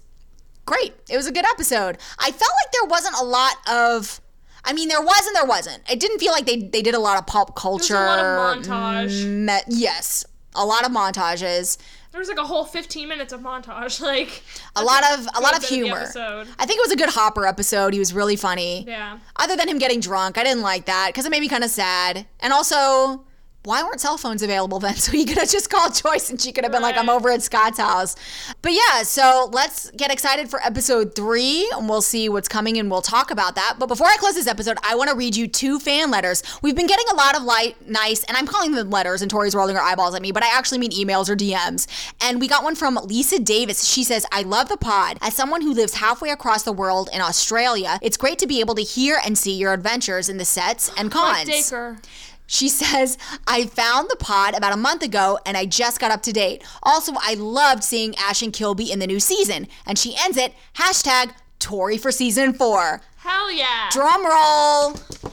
[0.67, 0.95] great.
[1.11, 1.99] It was a good episode.
[2.19, 4.21] I felt like there wasn't a lot of.
[4.65, 5.83] I mean, there was and there wasn't.
[5.91, 7.95] It didn't feel like they they did a lot of pop culture.
[7.95, 9.25] There's a lot of montage.
[9.27, 11.77] me- yes, a lot of montages.
[12.13, 14.01] There was like a whole 15 minutes of montage.
[14.05, 14.43] Like
[14.77, 16.05] A lot of a lot of humor.
[16.17, 17.93] I think it was a good Hopper episode.
[17.93, 18.85] He was really funny.
[18.87, 19.19] Yeah.
[19.37, 21.71] Other than him getting drunk, I didn't like that because it made me kind of
[21.71, 22.27] sad.
[22.41, 23.25] And also,
[23.65, 24.95] why weren't cell phones available then?
[25.05, 27.31] So he could have just called Joyce and she could have been like, I'm over
[27.31, 28.17] at Scott's house.
[28.63, 32.91] But yeah, so let's get excited for episode three and we'll see what's coming and
[32.91, 33.77] we'll talk about that.
[33.79, 36.43] But before I close this episode, I want to read you two fan letters.
[36.63, 39.55] We've been getting a lot of light, nice, and I'm calling them letters and Tori's
[39.55, 41.87] rolling her eyeballs at me, but I actually mean emails or DMs.
[42.23, 43.85] And we got one from Lisa Davis.
[43.87, 45.19] She says, I love the pod.
[45.21, 48.75] As someone who lives halfway across the world in Australia, it's great to be able
[48.77, 51.47] to hear and see your adventures in the sets and cons.
[51.49, 51.99] Mike Dacre.
[52.47, 53.17] She says,
[53.47, 56.65] I found the pod about a month ago and I just got up to date.
[56.83, 59.67] Also, I loved seeing Ash and Kilby in the new season.
[59.87, 63.01] And she ends it, hashtag Tori for season four.
[63.25, 63.89] Hell yeah.
[63.91, 64.93] Drum roll.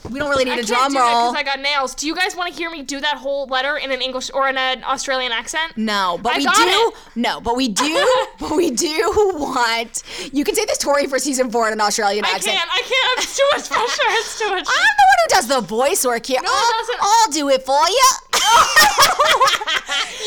[0.09, 1.31] We don't really need I a can't drum do roll.
[1.33, 1.93] because I got nails.
[1.93, 4.47] Do you guys want to hear me do that whole letter in an English or
[4.47, 5.75] in an Australian accent?
[5.77, 6.51] No, but I we do.
[6.55, 6.93] it.
[7.17, 8.25] No, but we do.
[8.39, 10.03] but we do want.
[10.31, 12.55] You can say this Tori for season four in an Australian I accent.
[12.57, 12.69] can't.
[12.71, 13.19] I can't.
[13.23, 14.09] It's too much pressure.
[14.19, 14.65] It's too much.
[14.67, 16.39] I'm the one who does the voice work here.
[16.41, 16.85] No, I'll.
[17.01, 18.09] I'll do it for you.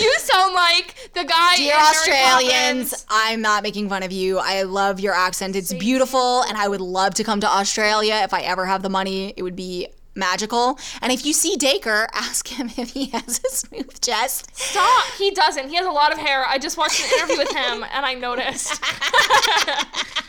[0.00, 1.56] You sound like the guy.
[1.56, 3.06] Dear in Australians.
[3.08, 4.38] I'm not making fun of you.
[4.38, 5.56] I love your accent.
[5.56, 8.90] It's beautiful, and I would love to come to Australia if I ever have the
[8.90, 9.32] money.
[9.36, 10.78] It would be magical.
[11.00, 14.54] And if you see Dacre, ask him if he has a smooth chest.
[14.56, 15.04] Stop.
[15.18, 15.68] He doesn't.
[15.68, 16.44] He has a lot of hair.
[16.46, 18.82] I just watched an interview with him and I noticed.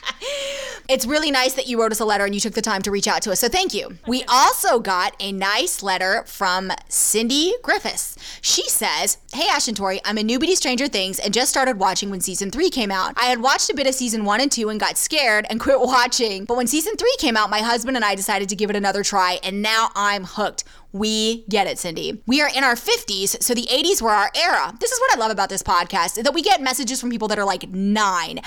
[0.87, 2.91] It's really nice that you wrote us a letter and you took the time to
[2.91, 3.39] reach out to us.
[3.39, 3.97] So thank you.
[4.07, 8.17] We also got a nice letter from Cindy Griffiths.
[8.41, 11.79] She says, Hey Ash and Tori, I'm a newbie to Stranger Things and just started
[11.79, 13.13] watching when season three came out.
[13.17, 15.79] I had watched a bit of season one and two and got scared and quit
[15.79, 16.45] watching.
[16.45, 19.03] But when season three came out, my husband and I decided to give it another
[19.03, 20.63] try, and now I'm hooked.
[20.95, 22.23] We get it, Cindy.
[22.25, 24.73] We are in our 50s, so the 80s were our era.
[24.79, 27.37] This is what I love about this podcast, that we get messages from people that
[27.37, 28.39] are like 9,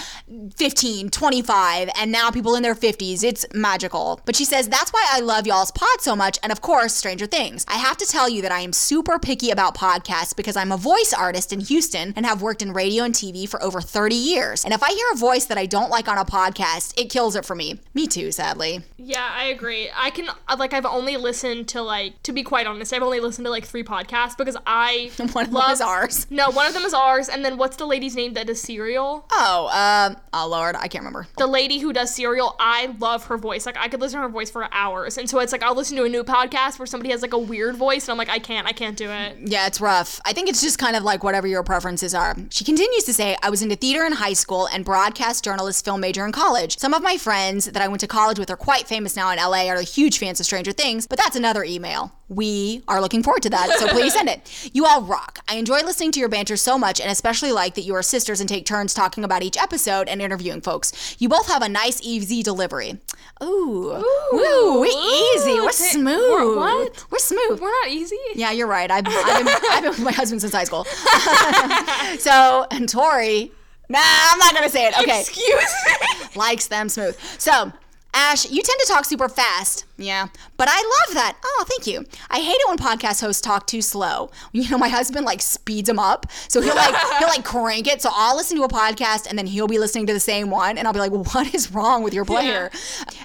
[0.57, 3.23] 15, 25, and now people in their 50s.
[3.23, 4.23] It's magical.
[4.25, 7.27] But she says, that's why I love y'all's pod so much, and of course, Stranger
[7.27, 7.67] Things.
[7.69, 10.79] I have to tell you that I am super picky about podcasts because I'm a
[10.79, 14.65] voice artist in Houston and have worked in radio and TV for over 30 years.
[14.65, 17.37] And if I hear a voice that I don't like on a podcast, it kills
[17.37, 17.79] it for me.
[17.93, 18.81] Me too, sadly.
[18.97, 19.91] Yeah, I agree.
[19.95, 23.45] I can like I've only listened to like to be quite honest, I've only listened
[23.47, 26.27] to like three podcasts because I One of them love is ours.
[26.31, 29.27] No, one of them is ours, and then what's the lady's name that does Serial?
[29.31, 31.27] Oh, um, oh Lord, I can't remember.
[31.37, 33.67] The lady who does Serial, I love her voice.
[33.67, 35.97] Like I could listen to her voice for hours, and so it's like I'll listen
[35.97, 38.39] to a new podcast where somebody has like a weird voice, and I'm like I
[38.39, 39.39] can't, I can't do it.
[39.45, 40.21] Yeah, it's rough.
[40.25, 42.37] I think it's just kind of like whatever your preferences are.
[42.51, 46.01] She continues to say, I was into theater in high school and broadcast journalist film
[46.01, 46.79] major in college.
[46.79, 49.39] Some of my friends that I went to college with are quite famous now in
[49.39, 52.13] LA, are huge fans of Stranger Things, but that's another email.
[52.29, 54.41] We are looking forward to that, so please send it.
[54.75, 55.41] You all rock.
[55.49, 58.39] I enjoy listening to your banter so much and especially like that you are sisters
[58.41, 61.17] and take turns talking about each episode and interviewing folks.
[61.19, 63.01] You both have a nice, easy delivery.
[63.43, 63.93] Ooh.
[63.95, 65.55] Ooh, we're easy.
[65.55, 66.31] We're Ooh, smooth.
[66.31, 67.07] we're what?
[67.11, 67.61] We're smooth.
[67.61, 68.19] We're not easy.
[68.35, 68.91] Yeah, you're right.
[68.91, 70.85] I've, I've, been, I've been with my husband since high school.
[72.19, 73.51] so, and Tori,
[73.89, 74.99] nah, I'm not going to say it.
[75.01, 75.21] Okay.
[75.21, 75.49] Excuse
[75.87, 76.27] me.
[76.37, 77.19] Likes them smooth.
[77.39, 77.73] So,
[78.15, 79.85] Ash, you tend to talk super fast.
[79.99, 80.29] Yeah.
[80.57, 81.37] But I love that.
[81.45, 82.05] Oh, thank you.
[82.31, 84.31] I hate it when podcast hosts talk too slow.
[84.53, 86.27] You know, my husband like speeds them up.
[86.49, 88.01] So he'll like he'll like crank it.
[88.01, 90.79] So I'll listen to a podcast and then he'll be listening to the same one
[90.79, 92.71] and I'll be like, "What is wrong with your player?"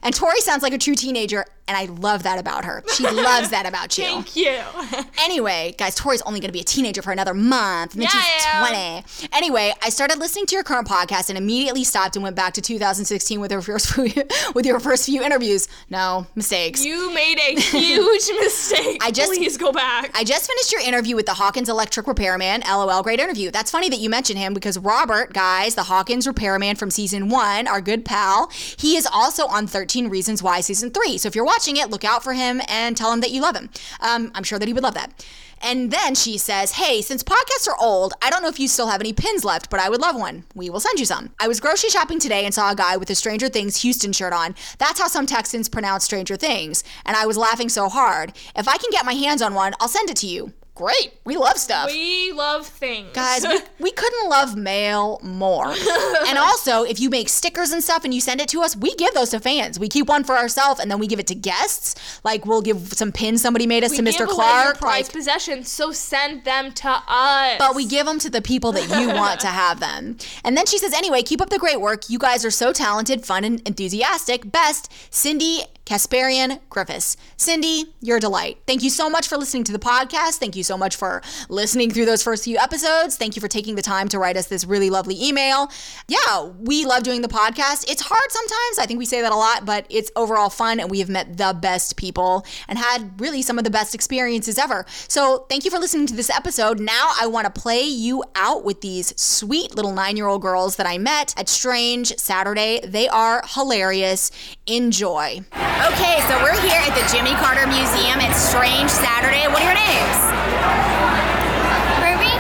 [0.01, 2.83] And Tori sounds like a true teenager and I love that about her.
[2.93, 4.03] She loves that about you.
[4.03, 4.59] Thank you.
[5.23, 8.21] Anyway, guys, Tori's only going to be a teenager for another month, and then Yeah,
[8.21, 9.29] she's I 20.
[9.31, 12.61] Anyway, I started listening to your current podcast and immediately stopped and went back to
[12.61, 13.95] 2016 with your first
[14.53, 15.67] with your first few interviews.
[15.89, 16.27] No
[16.71, 16.85] mistakes.
[16.85, 19.03] You made a huge mistake.
[19.03, 20.11] I just- please go back.
[20.13, 22.61] I just finished your interview with the Hawkins electric repairman.
[22.67, 23.51] LOL, great interview.
[23.51, 27.67] That's funny that you mention him because Robert, guys, the Hawkins repairman from season one,
[27.67, 31.17] our good pal, he is also on 13 Reasons Why season three.
[31.17, 33.55] So if you're watching it, look out for him and tell him that you love
[33.55, 33.69] him.
[34.01, 35.25] Um, I'm sure that he would love that.
[35.63, 38.87] And then she says, Hey, since podcasts are old, I don't know if you still
[38.87, 40.43] have any pins left, but I would love one.
[40.53, 41.31] We will send you some.
[41.39, 44.33] I was grocery shopping today and saw a guy with a Stranger Things Houston shirt
[44.33, 44.55] on.
[44.77, 46.83] That's how some Texans pronounce Stranger Things.
[47.05, 48.33] And I was laughing so hard.
[48.57, 50.51] If I can get my hands on one, I'll send it to you.
[50.75, 51.13] Great.
[51.23, 51.85] We love stuff.
[51.85, 53.13] we love things.
[53.13, 55.67] Guys, we, we couldn't love mail more.
[56.27, 58.95] and also, if you make stickers and stuff and you send it to us, we
[58.95, 59.77] give those to fans.
[59.77, 62.19] We keep one for ourselves and then we give it to guests.
[62.23, 64.27] Like we'll give some pins somebody made us we to Mr.
[64.27, 64.79] Clark.
[64.79, 67.57] prized Like, possessions, so send them to us.
[67.59, 70.17] but we give them to the people that you want to have them.
[70.43, 72.09] And then she says, anyway, keep up the great work.
[72.09, 74.51] You guys are so talented, fun, and enthusiastic.
[74.51, 77.17] Best, Cindy Kasparian Griffiths.
[77.35, 78.59] Cindy, you're a delight.
[78.65, 80.37] Thank you so much for listening to the podcast.
[80.37, 83.17] Thank you so much for listening through those first few episodes.
[83.17, 85.69] Thank you for taking the time to write us this really lovely email.
[86.07, 87.89] Yeah, we love doing the podcast.
[87.89, 88.79] It's hard sometimes.
[88.79, 91.37] I think we say that a lot, but it's overall fun and we have met
[91.37, 94.85] the best people and had really some of the best experiences ever.
[95.07, 96.79] So thank you for listening to this episode.
[96.79, 100.77] Now I want to play you out with these sweet little nine year old girls
[100.77, 102.79] that I met at Strange Saturday.
[102.85, 104.31] They are hilarious.
[104.65, 105.41] Enjoy.
[105.81, 108.21] Okay, so we're here at the Jimmy Carter Museum.
[108.21, 109.49] It's Strange Saturday.
[109.49, 110.17] What are your names?
[111.97, 112.33] Ruby?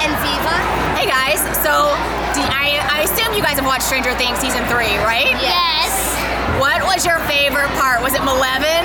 [0.00, 0.56] And Viva.
[0.96, 1.92] Hey guys, so
[2.48, 5.28] I, I assume you guys have watched Stranger Things season three, right?
[5.44, 5.92] Yes.
[6.56, 8.00] What was your favorite part?
[8.00, 8.84] Was it Maleven?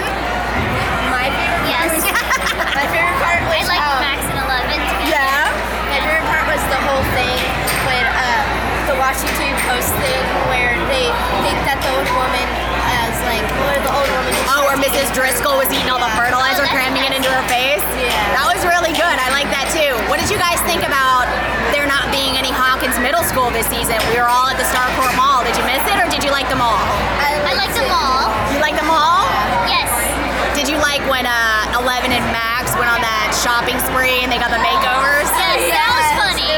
[1.14, 2.04] My favorite Yes.
[2.76, 5.16] My favorite part was I like um, Max and Eleven together.
[5.16, 5.48] Yeah.
[5.96, 7.40] my favorite part was the whole thing
[7.88, 8.44] when um,
[8.92, 11.08] the Washington Post thing where they
[11.48, 12.48] think that the old woman
[13.28, 13.46] like
[13.84, 15.12] the old woman Oh, where Mrs.
[15.14, 17.84] Driscoll was eating all the fertilizer, cramming it into her face?
[18.00, 18.12] Yeah.
[18.40, 19.18] That was really good.
[19.20, 19.92] I like that too.
[20.10, 21.28] What did you guys think about
[21.76, 23.98] there not being any Hawkins Middle School this season?
[24.14, 25.44] We were all at the Starcourt Mall.
[25.44, 26.80] Did you miss it or did you like them all?
[27.22, 28.28] I like them all.
[28.56, 29.26] You like them all?
[29.70, 29.90] Yes.
[30.58, 34.40] Did you like when uh, Eleven and Max went on that shopping spree and they
[34.42, 35.28] got the makeovers?
[35.38, 36.50] Yes, that was funny.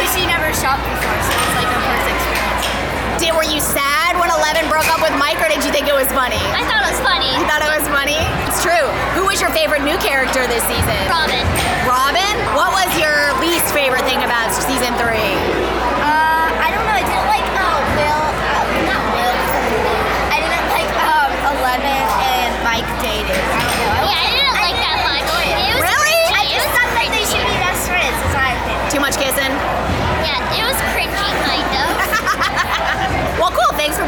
[0.00, 3.20] Because she never shopped before, so it's like her first experience.
[3.20, 5.94] Did were you sad when Eleven broke up with Mike, or did you think it
[5.94, 6.40] was funny?
[6.56, 7.30] I thought it was funny.
[7.38, 8.18] You thought it was funny?
[8.50, 8.86] It's true.
[9.14, 10.98] Who was your favorite new character this season?
[11.06, 11.44] Robin.
[11.86, 12.34] Robin.
[12.58, 15.69] What was your least favorite thing about season three?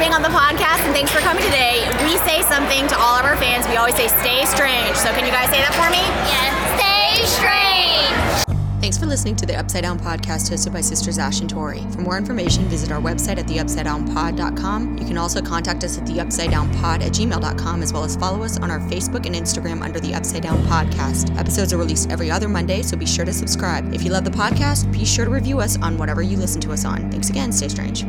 [0.03, 1.87] Being on the podcast and thanks for coming today.
[2.03, 3.69] We say something to all of our fans.
[3.69, 4.97] We always say stay strange.
[4.97, 6.03] So can you guys say that for me?
[6.27, 6.51] Yeah.
[6.75, 8.81] Stay strange.
[8.81, 11.87] Thanks for listening to the Upside Down podcast hosted by Sisters Ash and Tori.
[11.93, 14.99] For more information, visit our website at theupsidedownpod.com.
[14.99, 18.73] You can also contact us at theupsidedownpod at gmail.com as well as follow us on
[18.73, 21.39] our Facebook and Instagram under the Upside Down Podcast.
[21.39, 23.95] Episodes are released every other Monday, so be sure to subscribe.
[23.95, 26.73] If you love the podcast, be sure to review us on whatever you listen to
[26.73, 27.09] us on.
[27.09, 27.53] Thanks again.
[27.53, 28.05] Stay strange.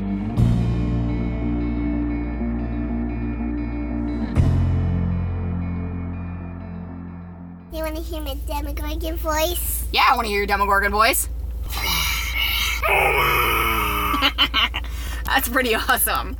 [8.14, 9.86] Hear my Demogorgon voice?
[9.92, 11.28] Yeah, I want to hear your Demogorgon voice.
[15.26, 16.38] That's pretty awesome.